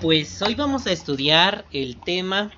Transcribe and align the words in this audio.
Pues 0.00 0.40
hoy 0.40 0.54
vamos 0.54 0.86
a 0.86 0.92
estudiar 0.92 1.66
el 1.72 2.00
tema 2.00 2.50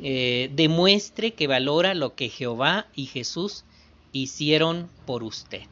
eh, 0.00 0.50
demuestre 0.54 1.32
que 1.32 1.48
valora 1.48 1.94
lo 1.94 2.14
que 2.14 2.28
Jehová 2.28 2.86
y 2.94 3.06
Jesús 3.06 3.64
hicieron 4.12 4.88
por 5.04 5.24
usted. 5.24 5.62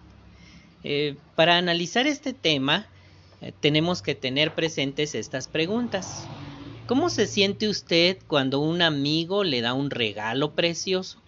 Eh, 0.82 1.14
para 1.36 1.56
analizar 1.56 2.08
este 2.08 2.32
tema 2.32 2.88
eh, 3.40 3.52
tenemos 3.60 4.02
que 4.02 4.16
tener 4.16 4.56
presentes 4.56 5.14
estas 5.14 5.46
preguntas. 5.46 6.26
¿Cómo 6.88 7.10
se 7.10 7.28
siente 7.28 7.68
usted 7.68 8.18
cuando 8.26 8.58
un 8.58 8.82
amigo 8.82 9.44
le 9.44 9.60
da 9.60 9.74
un 9.74 9.90
regalo 9.90 10.56
precioso? 10.56 11.22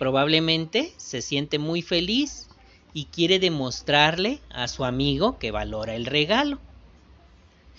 Probablemente 0.00 0.94
se 0.96 1.22
siente 1.22 1.60
muy 1.60 1.82
feliz 1.82 2.48
y 2.92 3.04
quiere 3.04 3.38
demostrarle 3.38 4.40
a 4.50 4.66
su 4.66 4.84
amigo 4.84 5.38
que 5.38 5.52
valora 5.52 5.94
el 5.94 6.06
regalo. 6.06 6.58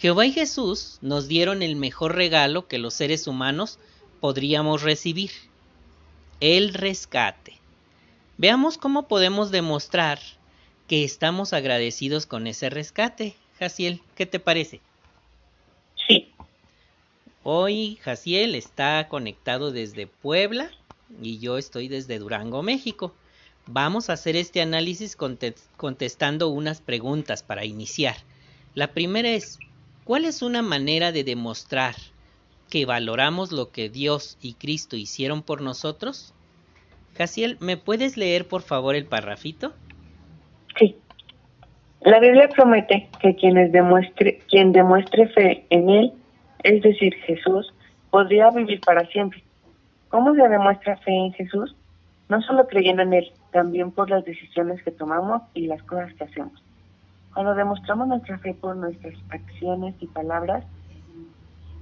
Jehová 0.02 0.26
y 0.26 0.32
Jesús 0.32 0.98
nos 1.02 1.28
dieron 1.28 1.62
el 1.62 1.76
mejor 1.76 2.16
regalo 2.16 2.68
que 2.68 2.80
los 2.80 2.96
seres 2.96 3.28
humanos 3.28 3.78
podríamos 4.20 4.82
recibir, 4.82 5.30
el 6.40 6.74
rescate. 6.74 7.60
Veamos 8.40 8.80
cómo 8.80 9.08
podemos 9.08 9.52
demostrar 9.52 10.18
que 10.88 11.04
estamos 11.04 11.54
agradecidos 11.54 12.26
con 12.26 12.48
ese 12.48 12.72
rescate. 12.72 13.36
Jaciel, 13.60 14.02
¿qué 14.16 14.26
te 14.26 14.40
parece? 14.40 14.82
Sí. 16.08 16.32
Hoy 17.44 18.00
Jaciel 18.02 18.56
está 18.56 19.08
conectado 19.08 19.70
desde 19.70 20.08
Puebla 20.08 20.72
y 21.22 21.38
yo 21.38 21.60
estoy 21.60 21.90
desde 21.90 22.18
Durango, 22.18 22.64
México. 22.64 23.14
Vamos 23.68 24.10
a 24.10 24.14
hacer 24.14 24.36
este 24.36 24.64
análisis 24.64 25.16
contestando 25.78 26.50
unas 26.50 26.82
preguntas 26.82 27.44
para 27.44 27.66
iniciar. 27.66 28.16
La 28.74 28.94
primera 28.94 29.30
es, 29.30 29.60
¿cuál 30.04 30.26
es 30.26 30.42
una 30.42 30.62
manera 30.62 31.12
de 31.12 31.24
demostrar 31.24 31.96
que 32.70 32.86
valoramos 32.86 33.52
lo 33.52 33.72
que 33.72 33.90
Dios 33.90 34.38
y 34.42 34.54
Cristo 34.54 34.96
hicieron 34.96 35.42
por 35.44 35.62
nosotros? 35.62 36.34
Jaciel, 37.18 37.58
¿me 37.60 37.78
puedes 37.78 38.18
leer 38.18 38.48
por 38.48 38.62
favor 38.62 38.96
el 38.96 39.06
parrafito? 39.06 39.74
Sí. 40.80 40.96
La 42.02 42.20
Biblia 42.20 42.50
promete 42.50 43.10
que 43.22 43.36
quienes 43.36 43.72
demuestre, 43.72 44.40
quien 44.50 44.72
demuestre 44.72 45.28
fe 45.28 45.66
en 45.70 45.90
Él, 45.90 46.14
es 46.64 46.82
decir, 46.82 47.14
Jesús, 47.26 47.74
podría 48.10 48.50
vivir 48.50 48.82
para 48.82 49.06
siempre. 49.08 49.44
¿Cómo 50.10 50.34
se 50.34 50.48
demuestra 50.48 50.98
fe 50.98 51.12
en 51.12 51.34
Jesús? 51.34 51.76
No 52.28 52.42
solo 52.42 52.68
creyendo 52.68 53.04
en 53.04 53.14
Él, 53.14 53.32
también 53.52 53.92
por 53.92 54.10
las 54.10 54.26
decisiones 54.26 54.82
que 54.84 54.92
tomamos 54.92 55.44
y 55.54 55.68
las 55.68 55.84
cosas 55.84 56.14
que 56.14 56.24
hacemos. 56.24 56.64
Cuando 57.34 57.56
demostramos 57.56 58.08
nuestra 58.08 58.38
fe 58.40 58.54
por 58.54 58.76
nuestras 58.76 59.14
acciones 59.30 59.96
y 60.00 60.08
palabras, 60.08 60.66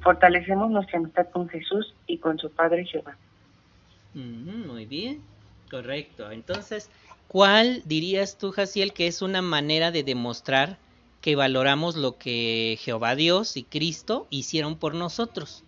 fortalecemos 0.01 0.69
nuestra 0.69 0.99
amistad 0.99 1.27
con 1.29 1.49
Jesús 1.49 1.95
y 2.05 2.19
con 2.19 2.37
su 2.37 2.51
Padre 2.51 2.85
Jehová. 2.85 3.17
muy 4.13 4.85
bien, 4.85 5.23
correcto. 5.69 6.31
Entonces, 6.31 6.89
¿cuál 7.27 7.81
dirías 7.85 8.37
tú, 8.37 8.51
Jaciel, 8.51 8.93
que 8.93 9.07
es 9.07 9.21
una 9.21 9.41
manera 9.41 9.91
de 9.91 10.03
demostrar 10.03 10.77
que 11.21 11.35
valoramos 11.35 11.95
lo 11.95 12.17
que 12.17 12.77
Jehová 12.79 13.15
Dios 13.15 13.57
y 13.57 13.63
Cristo 13.63 14.27
hicieron 14.29 14.77
por 14.77 14.93
nosotros? 14.93 15.63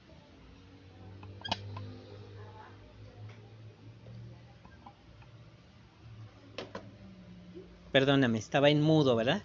Perdóname, 7.91 8.37
estaba 8.37 8.69
en 8.69 8.81
mudo, 8.81 9.17
¿verdad? 9.17 9.43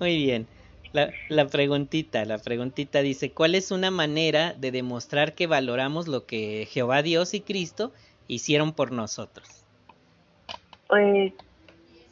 Muy 0.00 0.16
bien. 0.16 0.46
La, 0.92 1.10
la, 1.28 1.46
preguntita, 1.46 2.24
la 2.24 2.38
preguntita 2.38 3.00
dice, 3.00 3.32
¿cuál 3.32 3.54
es 3.54 3.70
una 3.70 3.90
manera 3.90 4.54
de 4.54 4.72
demostrar 4.72 5.34
que 5.34 5.46
valoramos 5.46 6.08
lo 6.08 6.26
que 6.26 6.66
Jehová 6.68 7.02
Dios 7.02 7.32
y 7.34 7.40
Cristo 7.40 7.92
hicieron 8.26 8.72
por 8.72 8.90
nosotros? 8.90 9.64
Pues 10.88 11.32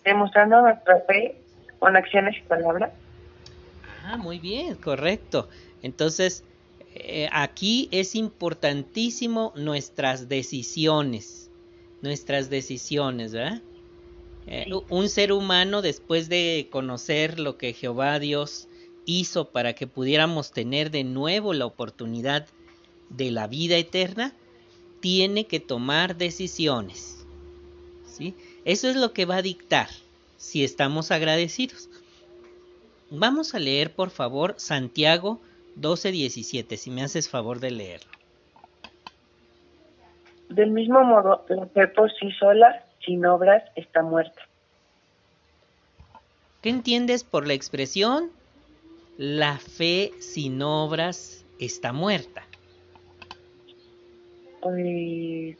demostrando 0.04 0.62
nuestra 0.62 1.00
fe 1.00 1.36
con 1.78 1.96
acciones 1.96 2.36
y 2.38 2.42
palabras. 2.42 2.92
Ah, 4.04 4.16
muy 4.16 4.38
bien, 4.38 4.76
correcto. 4.76 5.48
Entonces, 5.82 6.44
eh, 6.94 7.28
aquí 7.32 7.88
es 7.92 8.14
importantísimo 8.14 9.52
nuestras 9.56 10.28
decisiones, 10.28 11.50
nuestras 12.00 12.48
decisiones, 12.48 13.32
¿verdad? 13.32 13.60
Eh, 14.50 14.66
un 14.88 15.10
ser 15.10 15.32
humano, 15.32 15.82
después 15.82 16.30
de 16.30 16.68
conocer 16.70 17.38
lo 17.38 17.58
que 17.58 17.74
Jehová 17.74 18.18
Dios 18.18 18.66
hizo 19.04 19.50
para 19.50 19.74
que 19.74 19.86
pudiéramos 19.86 20.52
tener 20.52 20.90
de 20.90 21.04
nuevo 21.04 21.52
la 21.52 21.66
oportunidad 21.66 22.46
de 23.10 23.30
la 23.30 23.46
vida 23.46 23.76
eterna, 23.76 24.32
tiene 25.00 25.46
que 25.46 25.60
tomar 25.60 26.16
decisiones. 26.16 27.26
¿sí? 28.06 28.34
Eso 28.64 28.88
es 28.88 28.96
lo 28.96 29.12
que 29.12 29.26
va 29.26 29.36
a 29.36 29.42
dictar 29.42 29.88
si 30.38 30.64
estamos 30.64 31.10
agradecidos. 31.10 31.90
Vamos 33.10 33.54
a 33.54 33.58
leer, 33.58 33.94
por 33.94 34.08
favor, 34.08 34.54
Santiago 34.56 35.40
12:17, 35.76 36.78
si 36.78 36.90
me 36.90 37.02
haces 37.02 37.28
favor 37.28 37.60
de 37.60 37.70
leerlo. 37.70 38.10
Del 40.48 40.70
mismo 40.70 41.04
modo, 41.04 41.44
la 41.50 41.66
fe 41.66 41.86
por 41.88 42.10
sí 42.14 42.30
sola 42.32 42.87
sin 43.08 43.24
obras 43.24 43.62
está 43.74 44.02
muerta. 44.02 44.42
¿Qué 46.60 46.68
entiendes 46.68 47.24
por 47.24 47.46
la 47.46 47.54
expresión? 47.54 48.30
La 49.16 49.58
fe 49.58 50.12
sin 50.18 50.60
obras 50.60 51.46
está 51.58 51.94
muerta. 51.94 52.44
Pues, 54.60 55.56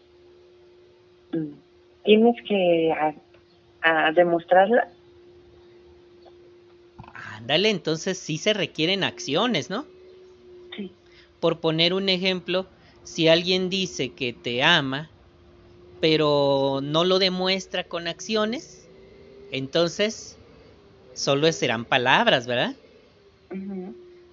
tienes 2.05 2.37
que 2.47 2.93
a, 3.83 4.13
demostrarla. 4.13 4.89
Ándale, 7.15 7.71
entonces 7.71 8.19
sí 8.19 8.37
se 8.37 8.53
requieren 8.53 9.05
acciones, 9.05 9.71
¿no? 9.71 9.87
Sí. 10.77 10.93
Por 11.41 11.61
poner 11.61 11.95
un 11.95 12.11
ejemplo, 12.11 12.67
si 13.05 13.29
alguien 13.29 13.71
dice 13.71 14.11
que 14.11 14.35
te 14.35 14.63
ama, 14.63 15.09
pero 16.01 16.81
no 16.83 17.05
lo 17.05 17.19
demuestra 17.19 17.85
con 17.85 18.09
acciones, 18.09 18.89
entonces 19.51 20.37
solo 21.15 21.51
serán 21.53 21.85
palabras, 21.85 22.47
¿verdad? 22.47 22.75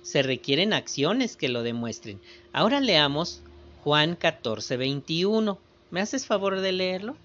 Se 0.01 0.21
requieren 0.21 0.73
acciones 0.73 1.35
que 1.35 1.49
lo 1.49 1.63
demuestren. 1.63 2.19
Ahora 2.53 2.79
leamos 2.79 3.41
Juan 3.83 4.15
14, 4.15 4.77
21. 4.77 5.57
¿Me 5.91 6.01
haces 6.01 6.27
favor 6.27 6.59
de 6.59 6.71
leerlo? 6.71 7.15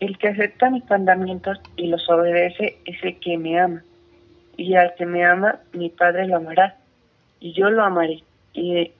El 0.00 0.16
que 0.18 0.28
acepta 0.28 0.70
mis 0.70 0.88
mandamientos 0.88 1.58
y 1.76 1.88
los 1.88 2.08
obedece 2.08 2.78
es 2.84 3.02
el 3.02 3.18
que 3.18 3.36
me 3.36 3.58
ama. 3.58 3.82
Y 4.56 4.74
al 4.74 4.94
que 4.96 5.06
me 5.06 5.24
ama, 5.24 5.60
mi 5.72 5.88
Padre 5.88 6.26
lo 6.28 6.36
amará. 6.36 6.76
Y 7.40 7.52
yo 7.52 7.70
lo 7.70 7.82
amaré. 7.82 8.22
Y, 8.52 8.92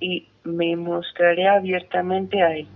y 0.00 0.26
me 0.44 0.76
mostraré 0.76 1.48
abiertamente 1.48 2.42
a 2.42 2.56
él. 2.56 2.66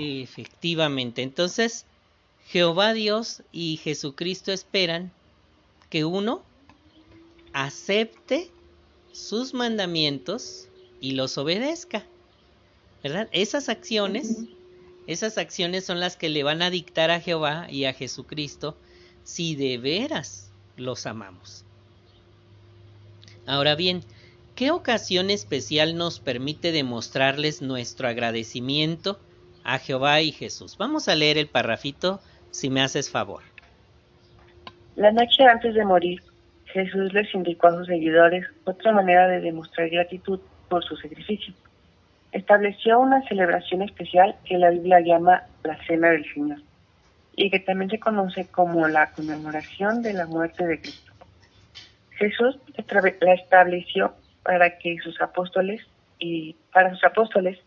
Efectivamente. 0.00 1.22
Entonces, 1.22 1.84
Jehová 2.46 2.94
Dios 2.94 3.42
y 3.52 3.76
Jesucristo 3.76 4.50
esperan 4.50 5.12
que 5.90 6.04
uno 6.04 6.42
acepte 7.52 8.50
sus 9.12 9.52
mandamientos 9.52 10.68
y 11.00 11.12
los 11.12 11.36
obedezca. 11.36 12.06
¿Verdad? 13.02 13.28
Esas 13.32 13.68
acciones, 13.68 14.38
esas 15.06 15.36
acciones 15.36 15.84
son 15.84 16.00
las 16.00 16.16
que 16.16 16.28
le 16.28 16.42
van 16.44 16.62
a 16.62 16.70
dictar 16.70 17.10
a 17.10 17.20
Jehová 17.20 17.66
y 17.70 17.84
a 17.84 17.92
Jesucristo 17.92 18.76
si 19.24 19.54
de 19.54 19.78
veras 19.78 20.50
los 20.76 21.06
amamos. 21.06 21.64
Ahora 23.46 23.74
bien, 23.74 24.02
¿qué 24.54 24.70
ocasión 24.70 25.30
especial 25.30 25.96
nos 25.96 26.20
permite 26.20 26.72
demostrarles 26.72 27.62
nuestro 27.62 28.08
agradecimiento 28.08 29.18
a 29.64 29.78
Jehová 29.78 30.20
y 30.20 30.32
Jesús. 30.32 30.76
Vamos 30.78 31.08
a 31.08 31.14
leer 31.14 31.38
el 31.38 31.48
parrafito 31.48 32.20
si 32.50 32.70
me 32.70 32.82
haces 32.82 33.10
favor. 33.10 33.42
La 34.96 35.12
noche 35.12 35.44
antes 35.44 35.74
de 35.74 35.84
morir, 35.84 36.22
Jesús 36.66 37.12
les 37.12 37.32
indicó 37.34 37.68
a 37.68 37.76
sus 37.76 37.86
seguidores 37.86 38.46
otra 38.64 38.92
manera 38.92 39.28
de 39.28 39.40
demostrar 39.40 39.88
gratitud 39.88 40.40
por 40.68 40.84
su 40.84 40.96
sacrificio. 40.96 41.54
Estableció 42.32 43.00
una 43.00 43.26
celebración 43.26 43.82
especial 43.82 44.36
que 44.44 44.58
la 44.58 44.70
Biblia 44.70 45.00
llama 45.00 45.42
la 45.64 45.76
Cena 45.86 46.10
del 46.10 46.24
Señor 46.32 46.58
y 47.34 47.50
que 47.50 47.60
también 47.60 47.90
se 47.90 47.98
conoce 47.98 48.46
como 48.46 48.86
la 48.88 49.12
conmemoración 49.12 50.02
de 50.02 50.12
la 50.12 50.26
muerte 50.26 50.66
de 50.66 50.80
Cristo. 50.80 51.12
Jesús 52.10 52.58
la 53.20 53.34
estableció 53.34 54.14
para 54.42 54.78
que 54.78 54.98
sus 55.02 55.20
apóstoles 55.20 55.80
y 56.18 56.54
para 56.72 56.90
sus 56.90 57.02
apóstoles 57.04 57.58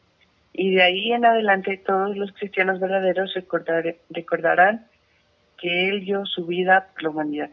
y 0.53 0.75
de 0.75 0.83
ahí 0.83 1.11
en 1.11 1.25
adelante 1.25 1.77
todos 1.77 2.15
los 2.15 2.31
cristianos 2.33 2.79
verdaderos 2.79 3.33
recordarán 4.09 4.85
que 5.57 5.89
Él 5.89 6.05
dio 6.05 6.25
su 6.25 6.45
vida 6.45 6.89
por 6.93 7.03
la 7.03 7.09
humanidad. 7.09 7.49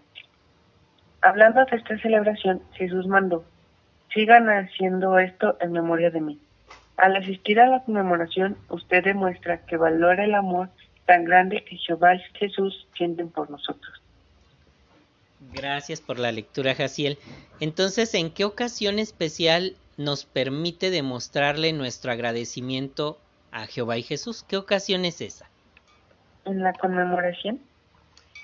Hablando 1.23 1.65
de 1.65 1.77
esta 1.77 1.99
celebración, 1.99 2.63
Jesús 2.75 3.07
mandó, 3.07 3.45
sigan 4.13 4.49
haciendo 4.49 5.19
esto 5.19 5.57
en 5.61 5.73
memoria 5.73 6.11
de 6.11 6.21
mí. 6.21 6.39
Al 6.97 7.17
asistir 7.17 7.61
a 7.61 7.69
la 7.69 7.83
conmemoración, 7.85 8.59
usted 8.69 9.03
demuestra 9.03 9.65
que 9.65 9.79
valora 9.79 10.25
el 10.25 10.35
amor 10.35 10.69
tan 11.07 11.25
grande 11.25 11.65
que 11.65 11.77
Jehová 11.77 12.15
y 12.15 12.21
Jesús 12.35 12.87
sienten 12.97 13.31
por 13.31 13.51
nosotros. 13.51 14.03
Gracias 15.53 16.01
por 16.01 16.19
la 16.19 16.31
lectura, 16.31 16.75
Jaciel. 16.75 17.19
Entonces, 17.61 18.15
¿en 18.15 18.31
qué 18.31 18.45
ocasión 18.45 18.99
especial 18.99 19.75
nos 20.01 20.25
permite 20.25 20.89
demostrarle 20.89 21.75
nuestro 21.75 22.11
agradecimiento 22.11 23.19
a 23.51 23.67
Jehová 23.67 23.99
y 23.99 24.03
Jesús? 24.03 24.43
¿Qué 24.49 24.57
ocasión 24.57 25.05
es 25.05 25.21
esa? 25.21 25.51
En 26.47 26.63
la 26.63 26.73
conmemoración. 26.73 27.61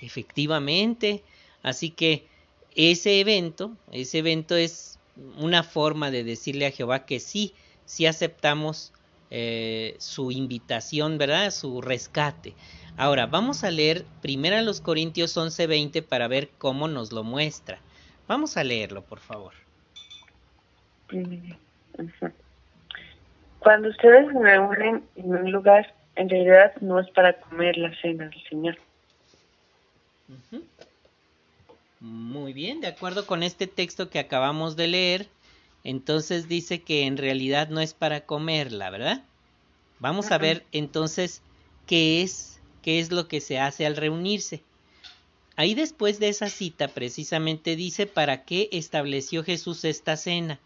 Efectivamente. 0.02 1.24
Así 1.62 1.88
que 1.88 2.26
ese 2.74 3.20
evento, 3.20 3.72
ese 3.90 4.18
evento 4.18 4.54
es 4.54 4.98
una 5.38 5.62
forma 5.62 6.10
de 6.10 6.24
decirle 6.24 6.66
a 6.66 6.72
Jehová 6.72 7.06
que 7.06 7.20
sí, 7.20 7.54
sí 7.86 8.04
aceptamos 8.04 8.92
eh, 9.30 9.96
su 9.98 10.30
invitación, 10.32 11.16
¿verdad? 11.16 11.50
Su 11.52 11.80
rescate. 11.80 12.52
Ahora, 12.98 13.24
vamos 13.24 13.64
a 13.64 13.70
leer 13.70 14.04
primero 14.20 14.56
a 14.56 14.62
los 14.62 14.82
Corintios 14.82 15.34
11:20 15.34 16.02
para 16.02 16.28
ver 16.28 16.50
cómo 16.58 16.86
nos 16.86 17.12
lo 17.12 17.24
muestra. 17.24 17.80
Vamos 18.28 18.58
a 18.58 18.64
leerlo, 18.64 19.02
por 19.06 19.20
favor. 19.20 19.65
Cuando 23.58 23.88
ustedes 23.88 24.32
me 24.32 24.50
reúnen 24.50 25.04
en 25.16 25.34
un 25.34 25.50
lugar, 25.52 25.94
en 26.16 26.28
realidad 26.28 26.74
no 26.80 27.00
es 27.00 27.10
para 27.10 27.34
comer 27.40 27.76
la 27.76 27.94
cena 28.00 28.28
del 28.28 28.42
Señor. 28.48 28.78
Muy 32.00 32.52
bien, 32.52 32.80
de 32.80 32.88
acuerdo 32.88 33.26
con 33.26 33.42
este 33.42 33.66
texto 33.66 34.10
que 34.10 34.18
acabamos 34.18 34.76
de 34.76 34.88
leer, 34.88 35.28
entonces 35.84 36.48
dice 36.48 36.82
que 36.82 37.06
en 37.06 37.16
realidad 37.16 37.68
no 37.68 37.80
es 37.80 37.94
para 37.94 38.20
comerla, 38.22 38.90
¿verdad? 38.90 39.22
Vamos 39.98 40.30
a 40.30 40.38
ver 40.38 40.64
entonces 40.72 41.42
qué 41.86 42.22
es, 42.22 42.60
qué 42.82 42.98
es 43.00 43.12
lo 43.12 43.28
que 43.28 43.40
se 43.40 43.58
hace 43.58 43.86
al 43.86 43.96
reunirse. 43.96 44.62
Ahí 45.56 45.74
después 45.74 46.18
de 46.18 46.28
esa 46.28 46.50
cita 46.50 46.88
precisamente 46.88 47.76
dice 47.76 48.06
para 48.06 48.44
qué 48.44 48.68
estableció 48.72 49.42
Jesús 49.42 49.84
esta 49.84 50.16
cena. 50.16 50.60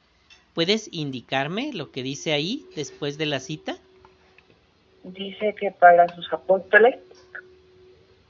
¿Puedes 0.54 0.88
indicarme 0.92 1.72
lo 1.72 1.90
que 1.90 2.02
dice 2.02 2.32
ahí 2.32 2.66
después 2.74 3.18
de 3.18 3.26
la 3.26 3.40
cita? 3.40 3.76
Dice 5.04 5.54
que 5.58 5.70
para 5.70 6.14
sus 6.14 6.32
apóstoles. 6.32 6.98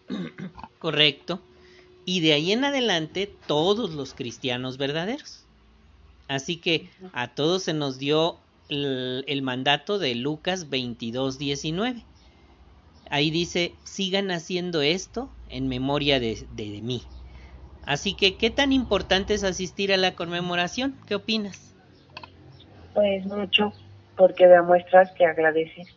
Correcto 0.79 1.41
y 2.05 2.21
de 2.21 2.33
ahí 2.33 2.51
en 2.51 2.65
adelante 2.65 3.33
todos 3.47 3.95
los 3.95 4.15
cristianos 4.15 4.79
verdaderos. 4.79 5.45
Así 6.27 6.57
que 6.57 6.89
a 7.13 7.29
todos 7.29 7.63
se 7.63 7.73
nos 7.73 7.99
dio 7.99 8.37
el, 8.69 9.43
mandato 9.43 9.99
de 9.99 10.17
Lucas 10.17 10.71
22, 10.71 11.39
19. 11.39 12.05
Ahí 13.11 13.31
dice, 13.31 13.75
sigan 13.85 14.33
haciendo 14.33 14.83
esto 14.83 15.31
en 15.49 15.69
memoria 15.69 16.19
de, 16.19 16.47
de, 16.57 16.81
mí. 16.83 17.03
Así 17.85 18.15
que, 18.15 18.37
¿qué 18.37 18.51
tan 18.51 18.73
importante 18.73 19.35
es 19.35 19.45
asistir 19.45 19.93
a 19.93 19.97
la 19.97 20.17
conmemoración? 20.17 20.97
¿Qué 21.07 21.15
opinas? 21.15 21.70
Pues 22.95 23.25
mucho, 23.27 23.73
porque 24.17 24.47
demuestras 24.47 25.11
que 25.13 25.25
agradeces. 25.25 25.89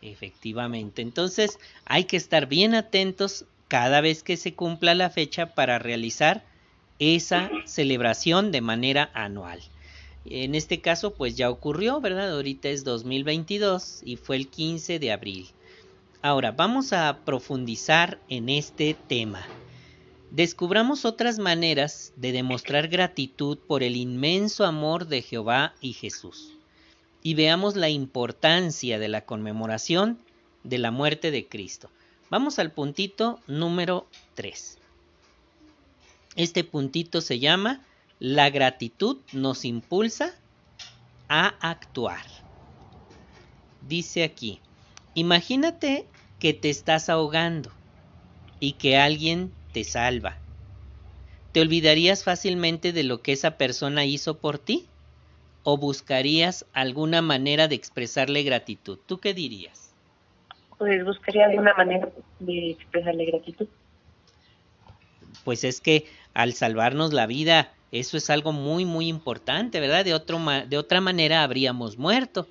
Efectivamente, 0.00 1.02
entonces 1.02 1.58
hay 1.84 2.04
que 2.04 2.16
estar 2.16 2.46
bien 2.46 2.74
atentos 2.74 3.46
cada 3.66 4.00
vez 4.00 4.22
que 4.22 4.36
se 4.36 4.54
cumpla 4.54 4.94
la 4.94 5.10
fecha 5.10 5.54
para 5.54 5.78
realizar 5.78 6.44
esa 6.98 7.50
celebración 7.64 8.52
de 8.52 8.60
manera 8.60 9.10
anual. 9.14 9.60
En 10.24 10.54
este 10.54 10.80
caso, 10.80 11.14
pues 11.14 11.36
ya 11.36 11.50
ocurrió, 11.50 12.00
¿verdad? 12.00 12.32
Ahorita 12.32 12.68
es 12.68 12.84
2022 12.84 14.02
y 14.04 14.16
fue 14.16 14.36
el 14.36 14.48
15 14.48 14.98
de 14.98 15.12
abril. 15.12 15.46
Ahora, 16.22 16.52
vamos 16.52 16.92
a 16.92 17.18
profundizar 17.24 18.18
en 18.28 18.48
este 18.48 18.94
tema. 19.06 19.46
Descubramos 20.30 21.06
otras 21.06 21.38
maneras 21.38 22.12
de 22.16 22.32
demostrar 22.32 22.88
gratitud 22.88 23.58
por 23.58 23.82
el 23.82 23.96
inmenso 23.96 24.66
amor 24.66 25.06
de 25.06 25.22
Jehová 25.22 25.74
y 25.80 25.94
Jesús. 25.94 26.52
Y 27.22 27.34
veamos 27.34 27.76
la 27.76 27.88
importancia 27.88 28.98
de 28.98 29.08
la 29.08 29.24
conmemoración 29.24 30.18
de 30.64 30.78
la 30.78 30.90
muerte 30.90 31.30
de 31.30 31.48
Cristo. 31.48 31.90
Vamos 32.30 32.58
al 32.58 32.72
puntito 32.72 33.40
número 33.46 34.06
3. 34.34 34.78
Este 36.36 36.62
puntito 36.62 37.22
se 37.22 37.38
llama 37.38 37.80
La 38.20 38.50
gratitud 38.50 39.16
nos 39.32 39.64
impulsa 39.64 40.34
a 41.28 41.54
actuar. 41.60 42.24
Dice 43.88 44.24
aquí, 44.24 44.60
imagínate 45.14 46.06
que 46.38 46.52
te 46.52 46.68
estás 46.68 47.08
ahogando 47.08 47.70
y 48.60 48.72
que 48.72 48.98
alguien 48.98 49.52
te 49.78 49.84
salva. 49.84 50.36
¿Te 51.52 51.60
olvidarías 51.60 52.24
fácilmente 52.24 52.92
de 52.92 53.04
lo 53.04 53.22
que 53.22 53.32
esa 53.32 53.52
persona 53.52 54.04
hizo 54.04 54.38
por 54.38 54.58
ti? 54.58 54.86
¿O 55.62 55.76
buscarías 55.76 56.66
alguna 56.72 57.22
manera 57.22 57.68
de 57.68 57.76
expresarle 57.76 58.42
gratitud? 58.42 58.98
¿Tú 59.06 59.18
qué 59.18 59.34
dirías? 59.34 59.94
pues 60.78 61.04
buscaría 61.04 61.46
alguna 61.46 61.74
manera 61.74 62.08
de 62.38 62.70
expresarle 62.70 63.24
gratitud. 63.26 63.66
Pues 65.44 65.64
es 65.64 65.80
que 65.80 66.06
al 66.34 66.52
salvarnos 66.54 67.12
la 67.12 67.26
vida, 67.26 67.72
eso 67.90 68.16
es 68.16 68.30
algo 68.30 68.52
muy, 68.52 68.84
muy 68.84 69.08
importante, 69.08 69.80
¿verdad? 69.80 70.04
De, 70.04 70.14
otro, 70.14 70.40
de 70.68 70.78
otra 70.78 71.00
manera 71.00 71.42
habríamos 71.42 71.98
muerto. 71.98 72.48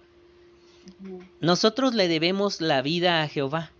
Nosotros 1.40 1.94
le 1.94 2.08
debemos 2.08 2.60
la 2.60 2.82
vida 2.82 3.22
a 3.22 3.28
Jehová 3.28 3.72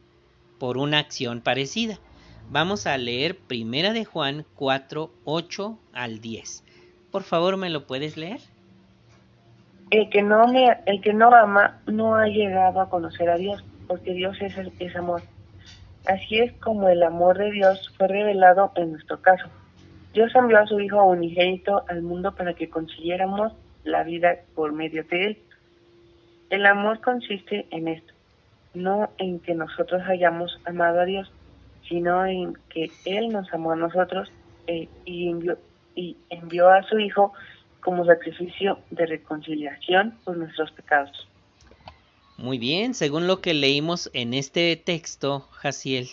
por 0.60 0.78
una 0.78 1.00
acción 1.00 1.42
parecida. 1.42 2.00
Vamos 2.50 2.88
a 2.88 2.98
leer 2.98 3.36
Primera 3.36 3.92
de 3.92 4.06
Juan 4.06 4.46
4, 4.56 5.12
8 5.26 5.80
al 5.92 6.22
10. 6.22 6.64
Por 7.12 7.24
favor, 7.24 7.58
¿me 7.58 7.70
lo 7.70 7.86
puedes 7.86 8.16
leer? 8.16 8.40
El 9.92 10.10
que 10.10 10.22
no 10.22 10.48
me, 10.48 10.78
el 10.86 11.02
que 11.02 11.14
no 11.14 11.28
ama 11.36 11.82
no 11.88 12.16
ha 12.16 12.28
llegado 12.28 12.80
a 12.80 12.90
conocer 12.90 13.30
a 13.30 13.36
Dios 13.36 13.66
porque 13.88 14.14
Dios 14.14 14.38
es, 14.40 14.56
es 14.80 14.96
amor. 14.96 15.24
Así 16.08 16.40
es 16.40 16.54
como 16.54 16.88
el 16.88 17.04
amor 17.04 17.38
de 17.38 17.52
Dios 17.52 17.94
fue 17.98 18.08
revelado 18.08 18.72
en 18.76 18.94
nuestro 18.94 19.22
caso. 19.22 19.50
Dios 20.14 20.34
envió 20.34 20.60
a 20.60 20.68
su 20.68 20.80
Hijo 20.80 21.04
unigénito 21.04 21.84
al 21.90 22.02
mundo 22.02 22.34
para 22.34 22.54
que 22.54 22.70
consiguiéramos 22.70 23.52
la 23.84 24.04
vida 24.04 24.38
por 24.56 24.72
medio 24.72 25.04
de 25.04 25.26
Él. 25.26 25.38
El 26.50 26.66
amor 26.66 27.02
consiste 27.02 27.68
en 27.72 27.90
esto, 27.90 28.14
no 28.74 29.10
en 29.18 29.42
que 29.42 29.54
nosotros 29.54 30.02
hayamos 30.08 30.62
amado 30.66 31.02
a 31.02 31.06
Dios, 31.06 31.30
sino 31.88 32.26
en 32.26 32.58
que 32.70 32.92
Él 33.06 33.30
nos 33.30 33.52
amó 33.54 33.72
a 33.72 33.76
nosotros 33.76 34.32
eh, 34.68 34.88
y, 35.06 35.30
envió, 35.30 35.58
y 35.96 36.16
envió 36.30 36.70
a 36.70 36.84
su 36.84 37.00
Hijo 37.00 37.34
como 37.82 38.06
sacrificio 38.06 38.80
de 38.92 39.06
reconciliación 39.06 40.14
por 40.24 40.38
nuestros 40.38 40.72
pecados. 40.72 41.28
Muy 42.38 42.60
bien, 42.60 42.94
según 42.94 43.28
lo 43.28 43.42
que 43.42 43.54
leímos 43.54 44.12
en 44.14 44.34
este 44.34 44.76
texto, 44.76 45.48
Jaciel. 45.52 46.08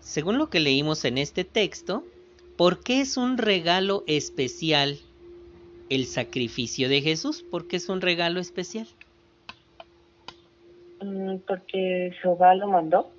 Según 0.00 0.36
lo 0.36 0.50
que 0.50 0.60
leímos 0.60 1.04
en 1.04 1.16
este 1.16 1.44
texto, 1.44 2.04
¿por 2.56 2.82
qué 2.82 3.00
es 3.00 3.16
un 3.16 3.38
regalo 3.38 4.04
especial 4.06 4.98
el 5.88 6.06
sacrificio 6.06 6.88
de 6.88 7.00
Jesús? 7.00 7.42
¿Por 7.42 7.68
qué 7.68 7.76
es 7.76 7.88
un 7.88 8.00
regalo 8.00 8.40
especial? 8.40 8.86
Mm, 11.00 11.36
porque 11.46 12.12
Jehová 12.20 12.54
lo 12.54 12.68
mandó. 12.68 13.10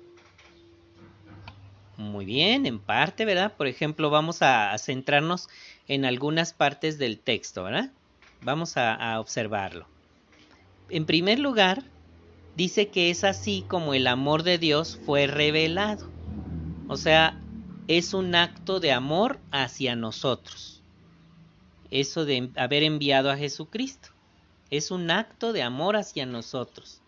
Muy 1.96 2.24
bien, 2.24 2.66
en 2.66 2.78
parte, 2.78 3.24
¿verdad? 3.24 3.54
Por 3.56 3.66
ejemplo, 3.66 4.10
vamos 4.10 4.42
a, 4.42 4.76
centrarnos 4.78 5.48
en 5.86 6.04
algunas 6.04 6.52
partes 6.52 6.98
del 6.98 7.18
texto, 7.18 7.64
¿verdad? 7.64 7.90
Vamos 8.42 8.76
a 8.76 9.18
observarlo. 9.20 9.86
En 10.90 11.06
primer 11.06 11.38
lugar, 11.38 11.82
dice 12.56 12.88
que 12.88 13.10
es 13.10 13.24
así 13.24 13.64
como 13.68 13.94
el 13.94 14.06
amor 14.06 14.42
de 14.42 14.58
Dios 14.58 14.98
fue 15.04 15.26
revelado. 15.26 16.10
O 16.88 16.96
sea, 16.96 17.40
es 17.88 18.14
un 18.14 18.34
acto 18.34 18.80
de 18.80 18.92
amor 18.92 19.38
hacia 19.50 19.96
nosotros. 19.96 20.82
Eso 21.90 22.24
de 22.24 22.50
haber 22.56 22.82
enviado 22.82 23.30
a 23.30 23.36
Jesucristo. 23.36 24.10
Es 24.70 24.90
un 24.90 25.10
acto 25.10 25.52
de 25.52 25.62
amor 25.62 25.96
hacia 25.96 26.26
nosotros. 26.26 27.00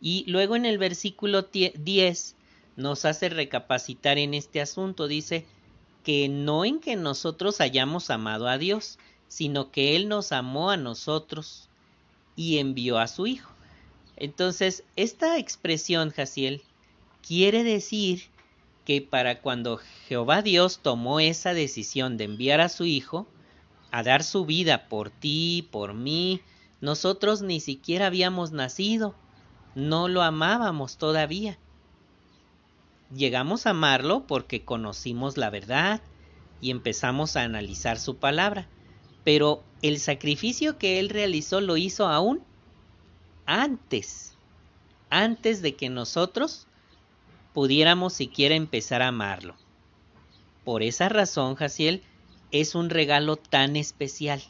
Y 0.00 0.24
luego 0.26 0.56
en 0.56 0.64
el 0.64 0.78
versículo 0.78 1.42
10 1.42 2.36
nos 2.80 3.04
hace 3.04 3.28
recapacitar 3.28 4.18
en 4.18 4.34
este 4.34 4.60
asunto. 4.60 5.06
Dice 5.06 5.46
que 6.02 6.28
no 6.28 6.64
en 6.64 6.80
que 6.80 6.96
nosotros 6.96 7.60
hayamos 7.60 8.10
amado 8.10 8.48
a 8.48 8.58
Dios, 8.58 8.98
sino 9.28 9.70
que 9.70 9.96
Él 9.96 10.08
nos 10.08 10.32
amó 10.32 10.70
a 10.70 10.76
nosotros 10.76 11.68
y 12.36 12.58
envió 12.58 12.98
a 12.98 13.06
su 13.06 13.26
hijo. 13.26 13.52
Entonces, 14.16 14.84
esta 14.96 15.38
expresión, 15.38 16.10
Jaciel, 16.10 16.62
quiere 17.26 17.64
decir 17.64 18.22
que 18.84 19.00
para 19.02 19.40
cuando 19.40 19.78
Jehová 20.08 20.42
Dios 20.42 20.80
tomó 20.82 21.20
esa 21.20 21.54
decisión 21.54 22.16
de 22.16 22.24
enviar 22.24 22.60
a 22.60 22.68
su 22.68 22.84
Hijo 22.84 23.26
a 23.90 24.02
dar 24.02 24.22
su 24.22 24.46
vida 24.46 24.88
por 24.88 25.10
ti, 25.10 25.68
por 25.70 25.94
mí, 25.94 26.40
nosotros 26.80 27.42
ni 27.42 27.60
siquiera 27.60 28.06
habíamos 28.06 28.52
nacido, 28.52 29.14
no 29.74 30.08
lo 30.08 30.22
amábamos 30.22 30.96
todavía. 30.96 31.58
Llegamos 33.14 33.66
a 33.66 33.70
amarlo 33.70 34.26
porque 34.26 34.64
conocimos 34.64 35.36
la 35.36 35.50
verdad 35.50 36.00
y 36.60 36.70
empezamos 36.70 37.36
a 37.36 37.42
analizar 37.42 37.98
su 37.98 38.16
palabra, 38.16 38.68
pero 39.24 39.64
el 39.82 39.98
sacrificio 39.98 40.78
que 40.78 41.00
él 41.00 41.08
realizó 41.08 41.60
lo 41.60 41.76
hizo 41.76 42.06
aún 42.06 42.42
antes, 43.46 44.34
antes 45.08 45.60
de 45.60 45.74
que 45.74 45.88
nosotros 45.90 46.66
pudiéramos 47.52 48.12
siquiera 48.12 48.54
empezar 48.54 49.02
a 49.02 49.08
amarlo. 49.08 49.56
Por 50.64 50.82
esa 50.82 51.08
razón, 51.08 51.56
Jaciel, 51.56 52.02
es 52.52 52.74
un 52.74 52.90
regalo 52.90 53.36
tan 53.36 53.74
especial. 53.76 54.42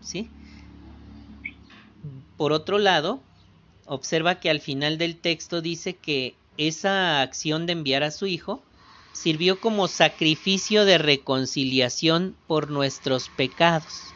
¿Sí? 0.00 0.30
Por 2.36 2.52
otro 2.52 2.78
lado, 2.78 3.20
observa 3.86 4.38
que 4.38 4.50
al 4.50 4.60
final 4.60 4.96
del 4.96 5.16
texto 5.16 5.60
dice 5.60 5.96
que 5.96 6.36
esa 6.58 7.22
acción 7.22 7.66
de 7.66 7.72
enviar 7.72 8.02
a 8.02 8.10
su 8.10 8.26
hijo 8.26 8.62
sirvió 9.12 9.60
como 9.60 9.88
sacrificio 9.88 10.84
de 10.84 10.98
reconciliación 10.98 12.36
por 12.46 12.70
nuestros 12.70 13.30
pecados. 13.30 14.12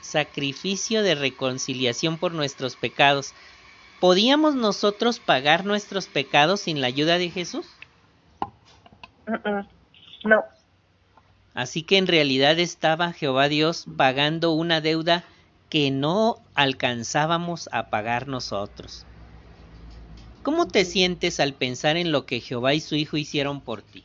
Sacrificio 0.00 1.02
de 1.02 1.14
reconciliación 1.14 2.18
por 2.18 2.32
nuestros 2.32 2.76
pecados. 2.76 3.34
¿Podíamos 4.00 4.54
nosotros 4.54 5.20
pagar 5.20 5.66
nuestros 5.66 6.06
pecados 6.06 6.60
sin 6.60 6.80
la 6.80 6.86
ayuda 6.86 7.18
de 7.18 7.30
Jesús? 7.30 7.66
No. 10.24 10.42
Así 11.54 11.82
que 11.82 11.98
en 11.98 12.06
realidad 12.06 12.58
estaba 12.58 13.12
Jehová 13.12 13.48
Dios 13.48 13.86
pagando 13.96 14.52
una 14.52 14.80
deuda 14.80 15.24
que 15.68 15.90
no 15.90 16.36
alcanzábamos 16.54 17.68
a 17.72 17.90
pagar 17.90 18.28
nosotros. 18.28 19.06
¿Cómo 20.42 20.66
te 20.66 20.84
sientes 20.84 21.38
al 21.38 21.54
pensar 21.54 21.96
en 21.96 22.12
lo 22.12 22.24
que 22.24 22.40
Jehová 22.40 22.74
y 22.74 22.80
su 22.80 22.94
Hijo 22.96 23.16
hicieron 23.16 23.60
por 23.60 23.82
ti? 23.82 24.04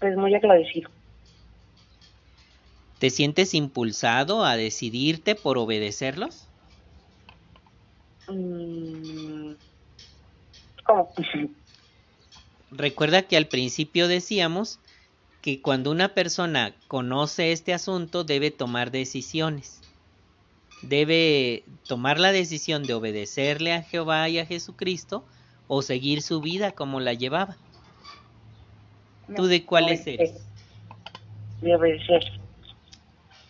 Pues 0.00 0.16
muy 0.16 0.34
agradecido. 0.34 0.90
¿Te 2.98 3.10
sientes 3.10 3.54
impulsado 3.54 4.44
a 4.44 4.56
decidirte 4.56 5.36
por 5.36 5.58
obedecerlos? 5.58 6.48
Mm, 8.28 9.52
¿Cómo? 10.84 11.12
Recuerda 12.70 13.22
que 13.22 13.36
al 13.36 13.46
principio 13.46 14.08
decíamos 14.08 14.80
que 15.40 15.62
cuando 15.62 15.90
una 15.90 16.14
persona 16.14 16.74
conoce 16.88 17.52
este 17.52 17.72
asunto 17.72 18.24
debe 18.24 18.50
tomar 18.50 18.90
decisiones. 18.90 19.87
Debe 20.82 21.64
tomar 21.86 22.18
la 22.18 22.32
decisión 22.32 22.84
de 22.84 22.94
obedecerle 22.94 23.72
a 23.72 23.82
Jehová 23.82 24.28
y 24.28 24.38
a 24.38 24.46
Jesucristo 24.46 25.24
o 25.66 25.82
seguir 25.82 26.22
su 26.22 26.40
vida 26.40 26.72
como 26.72 27.00
la 27.00 27.14
llevaba. 27.14 27.56
¿Tú 29.36 29.46
de 29.46 29.64
cuáles 29.64 30.06
eres? 30.06 30.32
De 31.60 31.74
obedecer. 31.74 32.22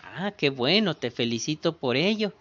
Ah, 0.02 0.32
qué 0.32 0.50
bueno, 0.50 0.94
te 0.94 1.10
felicito 1.10 1.76
por 1.76 1.96
ello. 1.96 2.32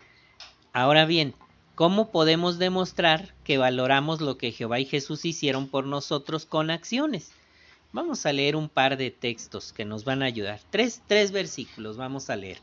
Ahora 0.73 1.05
bien, 1.05 1.35
¿cómo 1.75 2.11
podemos 2.11 2.57
demostrar 2.57 3.35
que 3.43 3.57
valoramos 3.57 4.21
lo 4.21 4.37
que 4.37 4.51
Jehová 4.51 4.79
y 4.79 4.85
Jesús 4.85 5.25
hicieron 5.25 5.67
por 5.67 5.85
nosotros 5.85 6.45
con 6.45 6.71
acciones? 6.71 7.31
Vamos 7.93 8.25
a 8.25 8.33
leer 8.33 8.55
un 8.55 8.69
par 8.69 8.97
de 8.97 9.11
textos 9.11 9.73
que 9.73 9.85
nos 9.85 10.03
van 10.03 10.23
a 10.23 10.25
ayudar. 10.25 10.59
Tres, 10.71 11.01
tres 11.07 11.31
versículos 11.31 11.97
vamos 11.97 12.29
a 12.29 12.35
leer. 12.35 12.57